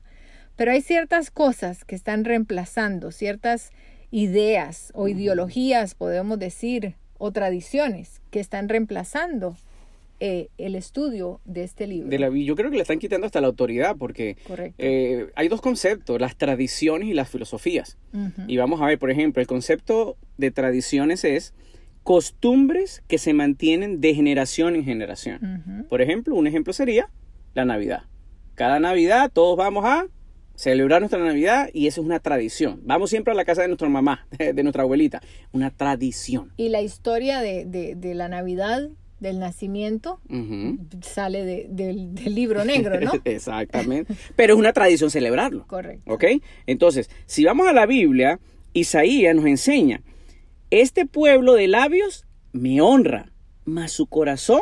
Pero 0.55 0.71
hay 0.71 0.81
ciertas 0.81 1.31
cosas 1.31 1.85
que 1.85 1.95
están 1.95 2.25
reemplazando, 2.25 3.11
ciertas 3.11 3.71
ideas 4.11 4.91
o 4.93 5.07
ideologías, 5.07 5.95
podemos 5.95 6.39
decir, 6.39 6.95
o 7.17 7.31
tradiciones 7.31 8.21
que 8.31 8.39
están 8.39 8.69
reemplazando 8.69 9.55
eh, 10.19 10.49
el 10.57 10.73
estudio 10.73 11.41
de 11.45 11.63
este 11.63 11.85
libro. 11.85 12.09
De 12.09 12.17
la, 12.17 12.29
yo 12.29 12.55
creo 12.55 12.71
que 12.71 12.77
le 12.77 12.81
están 12.81 12.97
quitando 12.97 13.27
hasta 13.27 13.39
la 13.39 13.47
autoridad 13.47 13.95
porque 13.97 14.35
eh, 14.79 15.27
hay 15.35 15.47
dos 15.47 15.61
conceptos, 15.61 16.19
las 16.19 16.35
tradiciones 16.35 17.07
y 17.09 17.13
las 17.13 17.29
filosofías. 17.29 17.97
Y 18.47 18.57
vamos 18.57 18.81
a 18.81 18.87
ver, 18.87 18.97
por 18.97 19.11
ejemplo, 19.11 19.41
el 19.41 19.47
concepto 19.47 20.17
de 20.37 20.49
tradiciones 20.49 21.23
es 21.23 21.53
costumbres 22.01 23.03
que 23.07 23.19
se 23.19 23.33
mantienen 23.33 24.01
de 24.01 24.15
generación 24.15 24.75
en 24.75 24.85
generación. 24.85 25.85
Por 25.87 26.01
ejemplo, 26.01 26.33
un 26.35 26.47
ejemplo 26.47 26.73
sería 26.73 27.11
la 27.53 27.65
Navidad. 27.65 28.03
Cada 28.55 28.79
Navidad 28.79 29.29
todos 29.31 29.55
vamos 29.55 29.85
a 29.85 30.07
celebrar 30.57 31.01
nuestra 31.01 31.23
Navidad 31.23 31.69
y 31.71 31.87
eso 31.87 32.01
es 32.01 32.05
una 32.05 32.19
tradición. 32.19 32.81
Vamos 32.83 33.09
siempre 33.09 33.31
a 33.31 33.35
la 33.35 33.45
casa 33.45 33.61
de 33.61 33.69
nuestra 33.69 33.87
mamá, 33.87 34.27
de, 34.37 34.61
nuestra 34.63 34.83
abuelita, 34.83 35.21
una 35.53 35.71
tradición. 35.71 36.51
Y 36.57 36.67
la 36.67 36.81
historia 36.81 37.39
de, 37.39 37.63
de 37.65 38.13
la 38.15 38.27
Navidad 38.27 38.89
del 39.19 39.39
nacimiento 39.39 40.19
sale 41.01 41.67
del, 41.69 42.13
libro 42.25 42.65
negro, 42.65 42.99
¿no? 42.99 43.11
Exactamente. 43.25 44.13
Pero 44.35 44.53
es 44.53 44.59
una 44.59 44.73
tradición 44.73 45.09
celebrarlo. 45.09 45.65
Correcto. 45.67 46.13
¿Ok? 46.13 46.25
Entonces, 46.65 47.09
si 47.25 47.43
vamos 47.43 47.67
a 47.67 47.73
la 47.73 47.85
Biblia, 47.85 48.39
Isaías 48.73 49.35
nos 49.35 49.45
enseña, 49.45 50.01
este 50.69 51.05
pueblo 51.05 51.53
de 51.53 51.67
labios 51.67 52.25
me 52.51 52.81
honra, 52.81 53.31
mas 53.65 53.91
su 53.91 54.05
corazón 54.05 54.61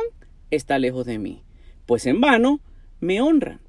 está 0.51 0.79
lejos 0.79 1.05
de 1.05 1.19
mí, 1.19 1.43
pues 1.86 2.05
en 2.05 2.21
vano 2.21 2.62
me 2.99 3.21
honran, 3.21 3.60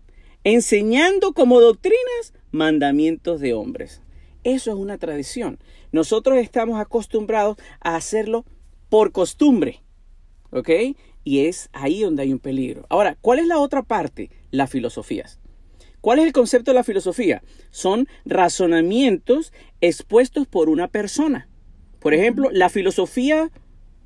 enseñando 0.47 1.33
como 1.33 1.61
doctrinas 1.61 2.33
mandamientos 2.53 3.41
de 3.41 3.53
hombres. 3.53 4.01
Eso 4.45 4.71
es 4.71 4.77
una 4.77 4.97
tradición. 4.97 5.59
Nosotros 5.91 6.39
estamos 6.39 6.81
acostumbrados 6.81 7.57
a 7.81 7.97
hacerlo 7.97 8.45
por 8.89 9.11
costumbre. 9.11 9.83
¿Ok? 10.51 10.71
Y 11.25 11.47
es 11.47 11.69
ahí 11.73 12.03
donde 12.03 12.23
hay 12.23 12.33
un 12.33 12.39
peligro. 12.39 12.87
Ahora, 12.91 13.19
¿cuál 13.21 13.41
es 13.41 13.49
la 13.49 13.59
otra 13.59 13.83
parte? 13.83 14.31
Las 14.53 14.71
filosofías. 14.71 15.41
¿Cuál 16.01 16.21
es 16.21 16.27
el 16.27 16.33
concepto 16.33 16.71
de 16.71 16.77
la 16.77 16.85
filosofía? 16.85 17.43
Son 17.73 18.07
razonamientos 18.25 19.53
expuestos 19.81 20.47
por 20.47 20.69
una 20.69 20.87
persona. 20.87 21.49
Por 21.99 22.15
ejemplo, 22.15 22.51
la 22.53 22.69
filosofía 22.69 23.51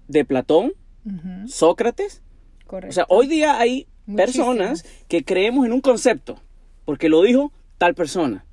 de 0.09 0.25
Platón, 0.25 0.73
Sócrates. 1.47 2.23
Correcto. 2.67 2.89
O 2.89 2.95
sea, 2.95 3.05
hoy 3.11 3.27
día 3.27 3.59
hay 3.59 3.89
personas 4.17 4.85
que 5.09 5.25
creemos 5.25 5.67
en 5.67 5.73
un 5.73 5.81
concepto, 5.81 6.41
porque 6.85 7.09
lo 7.09 7.23
dijo 7.23 7.53
tal 7.79 7.95
persona. 7.95 8.45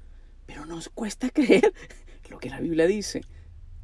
Pero 0.45 0.65
nos 0.65 0.89
cuesta 0.89 1.29
creer 1.33 1.73
lo 2.29 2.39
que 2.39 2.49
la 2.49 2.59
Biblia 2.59 2.87
dice 2.87 3.21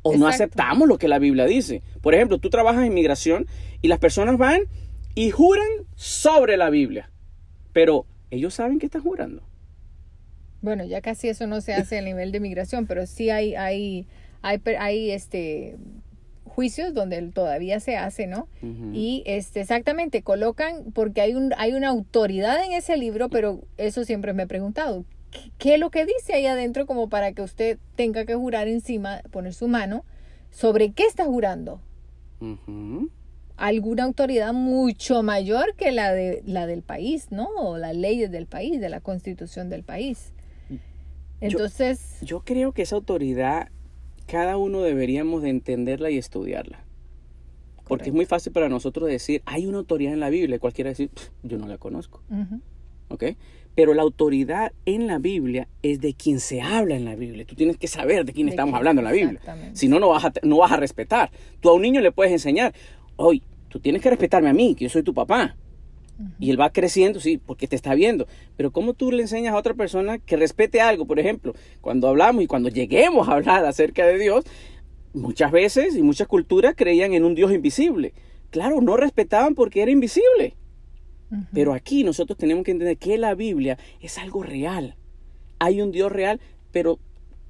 o 0.03 0.17
no 0.17 0.27
aceptamos 0.27 0.87
lo 0.87 0.97
que 0.97 1.07
la 1.07 1.17
Biblia 1.17 1.45
dice. 1.45 1.81
Por 2.01 2.13
ejemplo, 2.13 2.37
tú 2.37 2.49
trabajas 2.49 2.85
en 2.85 2.93
migración 2.93 3.47
y 3.81 3.87
las 3.87 3.99
personas 3.99 4.37
van 4.37 4.61
y 5.15 5.31
juran 5.31 5.67
sobre 5.95 6.57
la 6.57 6.69
Biblia, 6.69 7.09
pero 7.71 8.05
ellos 8.29 8.53
saben 8.53 8.79
que 8.79 8.85
están 8.85 9.01
jurando. 9.01 9.41
Bueno, 10.61 10.85
ya 10.85 11.01
casi 11.01 11.29
eso 11.29 11.47
no 11.47 11.61
se 11.61 11.73
hace 11.73 11.97
a 11.97 12.01
nivel 12.01 12.31
de 12.31 12.39
migración, 12.39 12.85
pero 12.85 13.05
sí 13.05 13.29
hay, 13.29 13.55
hay, 13.55 14.05
hay, 14.41 14.61
hay 14.79 15.11
este 15.11 15.77
juicios 16.53 16.93
donde 16.93 17.21
todavía 17.31 17.79
se 17.79 17.97
hace, 17.97 18.27
¿no? 18.27 18.47
Y 18.93 19.23
este 19.25 19.61
exactamente 19.61 20.21
colocan 20.21 20.91
porque 20.93 21.21
hay 21.21 21.33
un 21.33 21.53
hay 21.57 21.73
una 21.73 21.89
autoridad 21.89 22.63
en 22.63 22.73
ese 22.73 22.95
libro, 22.95 23.29
pero 23.29 23.61
eso 23.77 24.05
siempre 24.05 24.33
me 24.33 24.43
he 24.43 24.47
preguntado, 24.47 25.03
qué 25.57 25.75
es 25.75 25.79
lo 25.79 25.89
que 25.89 26.05
dice 26.05 26.33
ahí 26.33 26.45
adentro 26.45 26.85
como 26.85 27.09
para 27.09 27.33
que 27.33 27.41
usted 27.41 27.79
tenga 27.95 28.25
que 28.25 28.35
jurar 28.35 28.67
encima, 28.67 29.21
poner 29.31 29.53
su 29.53 29.67
mano, 29.67 30.05
sobre 30.51 30.91
qué 30.91 31.05
está 31.05 31.25
jurando. 31.25 31.81
Alguna 33.57 34.03
autoridad 34.03 34.53
mucho 34.53 35.23
mayor 35.23 35.75
que 35.75 35.91
la, 35.91 36.11
de, 36.11 36.43
la 36.45 36.67
del 36.67 36.83
país, 36.83 37.27
¿no? 37.31 37.47
O 37.57 37.77
las 37.77 37.95
leyes 37.95 38.29
del 38.31 38.45
país, 38.45 38.79
de 38.79 38.89
la 38.89 38.99
constitución 38.99 39.69
del 39.69 39.83
país. 39.83 40.33
Entonces... 41.39 42.17
Yo, 42.21 42.41
creo 42.41 42.73
que 42.73 42.83
esa 42.83 42.95
autoridad 42.95 43.69
cada 44.25 44.57
uno 44.57 44.81
deberíamos 44.81 45.41
de 45.41 45.49
entenderla 45.49 46.09
y 46.09 46.17
estudiarla. 46.17 46.83
Porque 47.87 48.09
es 48.09 48.15
muy 48.15 48.25
fácil 48.25 48.53
para 48.53 48.69
nosotros 48.69 49.09
decir, 49.09 49.41
hay 49.45 49.65
una 49.65 49.79
autoridad 49.79 50.13
en 50.13 50.19
la 50.19 50.29
Biblia, 50.29 50.57
cualquiera 50.57 50.89
decir, 50.89 51.09
yo 51.43 51.57
no 51.57 51.67
la 51.67 51.77
conozco. 51.77 52.21
¿Ok? 53.09 53.23
Pero 53.75 53.93
la 53.93 54.03
autoridad 54.03 54.71
en 54.85 55.07
la 55.07 55.19
Biblia 55.19 55.67
es 55.81 55.99
de 55.99 56.13
quien 56.13 56.39
se 56.39 56.61
habla 56.61 56.95
en 56.95 57.05
la 57.05 57.15
Biblia. 57.15 57.45
Tú 57.45 57.55
tienes 57.55 57.77
que 57.77 57.87
saber 57.87 58.23
de 58.23 58.33
quién 58.33 58.47
estamos 58.47 58.75
hablando 58.75 59.01
en 59.01 59.05
la 59.05 59.11
Biblia. 59.11 59.41
Si 59.73 59.87
no, 59.87 59.99
no 59.99 60.09
vas, 60.09 60.25
a, 60.25 60.33
no 60.43 60.57
vas 60.57 60.71
a 60.71 60.77
respetar. 60.77 61.31
Tú 61.59 61.69
a 61.69 61.73
un 61.73 61.81
niño 61.81 61.99
le 61.99 62.11
puedes 62.11 62.31
enseñar, 62.31 62.73
hoy, 63.15 63.43
tú 63.69 63.79
tienes 63.79 64.01
que 64.01 64.09
respetarme 64.09 64.49
a 64.49 64.53
mí, 64.53 64.75
que 64.75 64.85
yo 64.85 64.89
soy 64.89 65.03
tu 65.03 65.13
papá. 65.13 65.55
Y 66.39 66.51
él 66.51 66.59
va 66.59 66.71
creciendo, 66.71 67.19
sí, 67.19 67.37
porque 67.37 67.67
te 67.67 67.75
está 67.75 67.95
viendo. 67.95 68.27
Pero 68.55 68.71
¿cómo 68.71 68.93
tú 68.93 69.11
le 69.11 69.23
enseñas 69.23 69.53
a 69.53 69.57
otra 69.57 69.73
persona 69.73 70.19
que 70.19 70.37
respete 70.37 70.79
algo? 70.79 71.05
Por 71.05 71.19
ejemplo, 71.19 71.53
cuando 71.81 72.07
hablamos 72.07 72.43
y 72.43 72.47
cuando 72.47 72.69
lleguemos 72.69 73.27
a 73.27 73.33
hablar 73.33 73.65
acerca 73.65 74.05
de 74.05 74.17
Dios, 74.17 74.45
muchas 75.13 75.51
veces 75.51 75.95
y 75.95 76.03
muchas 76.03 76.27
culturas 76.27 76.75
creían 76.77 77.13
en 77.13 77.25
un 77.25 77.35
Dios 77.35 77.51
invisible. 77.51 78.13
Claro, 78.51 78.79
no 78.81 78.95
respetaban 78.95 79.55
porque 79.55 79.81
era 79.81 79.91
invisible. 79.91 80.55
Pero 81.51 81.73
aquí 81.73 82.03
nosotros 82.03 82.37
tenemos 82.37 82.63
que 82.63 82.71
entender 82.71 82.97
que 82.97 83.17
la 83.17 83.33
Biblia 83.33 83.79
es 83.99 84.19
algo 84.19 84.43
real. 84.43 84.95
Hay 85.57 85.81
un 85.81 85.91
Dios 85.91 86.11
real, 86.11 86.39
pero 86.71 86.99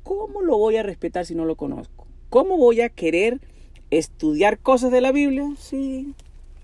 ¿cómo 0.04 0.42
lo 0.42 0.58
voy 0.58 0.78
a 0.78 0.84
respetar 0.84 1.26
si 1.26 1.36
no 1.36 1.44
lo 1.44 1.58
conozco? 1.58 2.04
¿cómo 2.34 2.58
voy 2.58 2.82
a 2.82 2.90
querer 2.90 3.40
estudiar 3.92 4.58
cosas 4.58 4.92
de 4.92 5.02
la 5.02 5.12
Biblia 5.12 5.54
si 5.56 6.16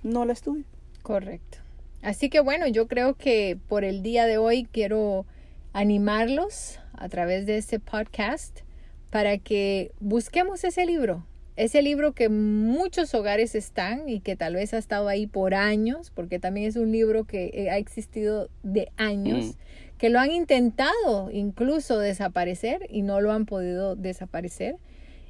no 0.01 0.25
la 0.25 0.33
estudio? 0.33 0.63
Correcto. 1.03 1.59
Así 2.01 2.29
que 2.29 2.39
bueno, 2.39 2.67
yo 2.67 2.87
creo 2.87 3.15
que 3.15 3.57
por 3.67 3.83
el 3.83 4.01
día 4.01 4.25
de 4.25 4.37
hoy 4.37 4.67
quiero 4.71 5.25
animarlos 5.73 6.79
a 6.93 7.09
través 7.09 7.45
de 7.45 7.57
este 7.57 7.79
podcast 7.79 8.61
para 9.09 9.37
que 9.37 9.91
busquemos 9.99 10.63
ese 10.63 10.85
libro, 10.85 11.25
ese 11.55 11.81
libro 11.81 12.13
que 12.13 12.29
muchos 12.29 13.13
hogares 13.13 13.53
están 13.53 14.07
y 14.07 14.21
que 14.21 14.37
tal 14.37 14.55
vez 14.55 14.73
ha 14.73 14.77
estado 14.77 15.09
ahí 15.09 15.27
por 15.27 15.53
años, 15.53 16.09
porque 16.09 16.39
también 16.39 16.67
es 16.67 16.77
un 16.77 16.91
libro 16.91 17.25
que 17.25 17.51
eh, 17.53 17.69
ha 17.69 17.77
existido 17.77 18.49
de 18.63 18.89
años, 18.95 19.45
mm. 19.45 19.97
que 19.97 20.09
lo 20.09 20.19
han 20.19 20.31
intentado 20.31 21.29
incluso 21.31 21.99
desaparecer 21.99 22.87
y 22.89 23.01
no 23.01 23.19
lo 23.19 23.33
han 23.33 23.45
podido 23.45 23.97
desaparecer. 23.97 24.77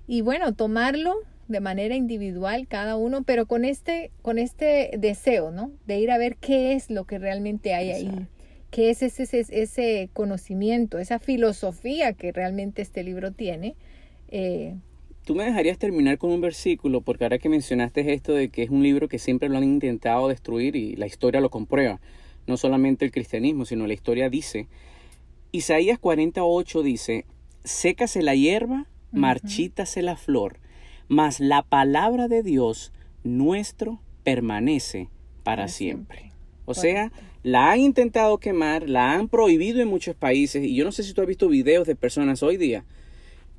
Y 0.05 0.21
bueno, 0.21 0.53
tomarlo 0.53 1.15
de 1.49 1.59
manera 1.59 1.95
individual 1.95 2.67
cada 2.67 2.95
uno, 2.95 3.23
pero 3.23 3.47
con 3.47 3.65
este, 3.65 4.11
con 4.21 4.37
este 4.37 4.91
deseo, 4.97 5.51
¿no? 5.51 5.71
De 5.87 5.99
ir 5.99 6.11
a 6.11 6.17
ver 6.17 6.37
qué 6.37 6.73
es 6.73 6.89
lo 6.89 7.05
que 7.05 7.17
realmente 7.17 7.73
hay 7.73 7.91
ahí, 7.91 8.27
qué 8.69 8.91
es 8.91 9.01
ese, 9.01 9.23
ese, 9.23 9.45
ese, 9.49 10.09
conocimiento, 10.13 10.99
esa 10.99 11.17
filosofía 11.19 12.13
que 12.13 12.31
realmente 12.31 12.83
este 12.83 13.03
libro 13.03 13.31
tiene. 13.31 13.75
Eh, 14.29 14.75
Tú 15.25 15.35
me 15.35 15.43
dejarías 15.43 15.79
terminar 15.79 16.19
con 16.19 16.31
un 16.31 16.39
versículo, 16.39 17.01
porque 17.01 17.25
ahora 17.25 17.39
que 17.39 17.49
mencionaste 17.49 18.13
esto 18.13 18.33
de 18.33 18.49
que 18.49 18.63
es 18.63 18.69
un 18.69 18.83
libro 18.83 19.07
que 19.07 19.19
siempre 19.19 19.49
lo 19.49 19.57
han 19.57 19.63
intentado 19.63 20.27
destruir 20.27 20.75
y 20.75 20.95
la 20.95 21.07
historia 21.07 21.41
lo 21.41 21.49
comprueba, 21.49 21.99
no 22.45 22.57
solamente 22.57 23.05
el 23.05 23.11
cristianismo, 23.11 23.65
sino 23.65 23.87
la 23.87 23.93
historia 23.93 24.29
dice, 24.29 24.67
Isaías 25.51 25.97
48 25.97 26.83
dice, 26.83 27.25
sécase 27.63 28.21
la 28.21 28.35
hierba, 28.35 28.85
marchítase 29.11 30.03
la 30.03 30.15
flor, 30.15 30.59
mas 31.09 31.41
la 31.41 31.63
palabra 31.63 32.29
de 32.29 32.43
Dios 32.43 32.93
nuestro 33.23 33.99
permanece 34.23 35.09
para 35.43 35.67
siempre. 35.67 36.31
O 36.65 36.75
sea, 36.75 37.11
la 37.41 37.71
han 37.71 37.79
intentado 37.79 38.37
quemar, 38.37 38.87
la 38.87 39.13
han 39.13 39.27
prohibido 39.27 39.81
en 39.81 39.87
muchos 39.87 40.15
países 40.15 40.63
y 40.63 40.75
yo 40.75 40.85
no 40.85 40.91
sé 40.91 41.03
si 41.03 41.13
tú 41.13 41.21
has 41.21 41.27
visto 41.27 41.49
videos 41.49 41.87
de 41.87 41.95
personas 41.95 42.43
hoy 42.43 42.57
día 42.57 42.85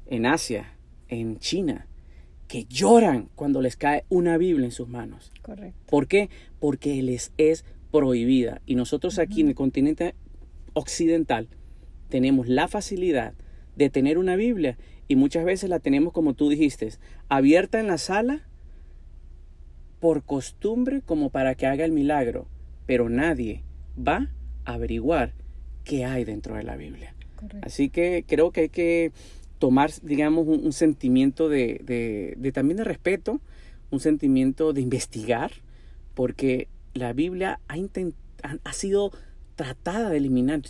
en 0.07 0.27
Asia, 0.27 0.73
en 1.09 1.39
China, 1.39 1.87
que 2.47 2.65
lloran 2.65 3.29
cuando 3.35 3.61
les 3.61 3.77
cae 3.77 4.05
una 4.09 4.39
Biblia 4.39 4.65
en 4.65 4.73
sus 4.73 4.89
manos. 4.89 5.33
Correcto. 5.43 5.77
¿Por 5.87 6.07
qué? 6.07 6.31
Porque 6.61 7.03
les 7.03 7.33
es 7.37 7.65
prohibida. 7.91 8.61
Y 8.65 8.77
nosotros 8.77 9.19
aquí 9.19 9.41
en 9.41 9.49
el 9.49 9.55
continente 9.55 10.15
occidental 10.75 11.49
tenemos 12.09 12.49
la 12.49 12.69
facilidad 12.69 13.35
de 13.77 13.91
tener 13.91 14.19
una 14.19 14.37
Biblia 14.37 14.79
y 15.09 15.17
muchas 15.17 15.45
veces 15.45 15.69
la 15.71 15.81
tenemos, 15.81 16.13
como 16.13 16.35
tú 16.35 16.49
dijiste, 16.49 16.91
abierta 17.31 17.81
en 17.81 17.87
la 17.87 17.97
sala 17.97 18.43
por 20.01 20.25
costumbre 20.25 21.01
como 21.01 21.31
para 21.31 21.55
que 21.55 21.67
haga 21.67 21.85
el 21.85 21.93
milagro, 21.93 22.47
pero 22.87 23.09
nadie 23.09 23.63
va 23.97 24.29
a 24.65 24.75
averiguar 24.75 25.33
qué 25.85 26.05
hay 26.05 26.25
dentro 26.25 26.57
de 26.57 26.65
la 26.65 26.77
Biblia. 26.77 27.15
Así 27.63 27.89
que 27.89 28.25
creo 28.27 28.51
que 28.51 28.63
hay 28.63 28.69
que 28.69 29.13
tomar, 29.59 29.91
digamos, 30.03 30.47
un, 30.47 30.73
sentimiento 30.73 31.49
de, 31.49 32.35
de, 32.37 32.53
también 32.53 32.77
de 32.77 32.85
respeto, 32.85 33.41
un 33.91 34.01
sentimiento 34.01 34.73
de 34.73 34.81
investigar, 34.81 35.53
porque 36.15 36.69
la 36.95 37.13
Biblia 37.13 37.61
ha, 37.69 37.77
ha 38.65 38.73
sido 38.73 39.13
tratada 39.55 40.11
de 40.11 40.17
eliminar. 40.17 40.63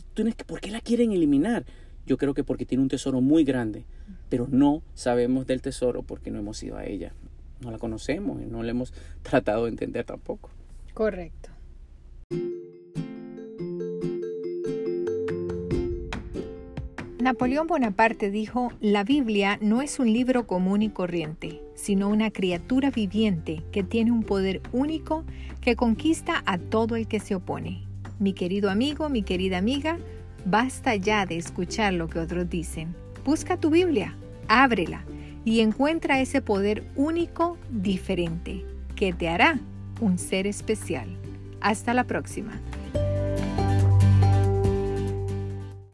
¿Por 0.46 0.60
qué 0.60 0.70
la 0.70 0.80
quieren 0.80 1.12
eliminar? 1.12 1.64
Yo 2.06 2.18
creo 2.18 2.34
que 2.34 2.44
porque 2.44 2.66
tiene 2.66 2.82
un 2.82 2.88
tesoro 2.88 3.20
muy 3.20 3.44
grande 3.44 3.84
pero 4.30 4.46
no 4.48 4.82
sabemos 4.94 5.46
del 5.46 5.60
tesoro 5.60 6.02
porque 6.02 6.30
no 6.30 6.38
hemos 6.38 6.62
ido 6.62 6.78
a 6.78 6.86
ella. 6.86 7.12
No 7.60 7.70
la 7.70 7.78
conocemos 7.78 8.40
y 8.40 8.46
no 8.46 8.62
la 8.62 8.70
hemos 8.70 8.94
tratado 9.22 9.64
de 9.64 9.70
entender 9.70 10.06
tampoco. 10.06 10.48
Correcto. 10.94 11.50
Napoleón 17.20 17.66
Bonaparte 17.66 18.30
dijo, 18.30 18.72
la 18.80 19.04
Biblia 19.04 19.58
no 19.60 19.82
es 19.82 19.98
un 19.98 20.10
libro 20.10 20.46
común 20.46 20.80
y 20.80 20.88
corriente, 20.88 21.60
sino 21.74 22.08
una 22.08 22.30
criatura 22.30 22.90
viviente 22.90 23.62
que 23.72 23.82
tiene 23.82 24.10
un 24.10 24.22
poder 24.22 24.62
único 24.72 25.24
que 25.60 25.76
conquista 25.76 26.42
a 26.46 26.56
todo 26.56 26.96
el 26.96 27.06
que 27.06 27.20
se 27.20 27.34
opone. 27.34 27.82
Mi 28.18 28.32
querido 28.32 28.70
amigo, 28.70 29.10
mi 29.10 29.22
querida 29.22 29.58
amiga, 29.58 29.98
basta 30.46 30.96
ya 30.96 31.26
de 31.26 31.36
escuchar 31.36 31.92
lo 31.92 32.08
que 32.08 32.20
otros 32.20 32.48
dicen. 32.48 32.94
Busca 33.24 33.58
tu 33.58 33.70
Biblia, 33.70 34.16
ábrela 34.48 35.04
y 35.44 35.60
encuentra 35.60 36.20
ese 36.20 36.42
poder 36.42 36.84
único, 36.96 37.56
diferente, 37.70 38.64
que 38.96 39.12
te 39.12 39.28
hará 39.28 39.58
un 40.00 40.18
ser 40.18 40.46
especial. 40.46 41.08
Hasta 41.60 41.94
la 41.94 42.04
próxima. 42.04 42.52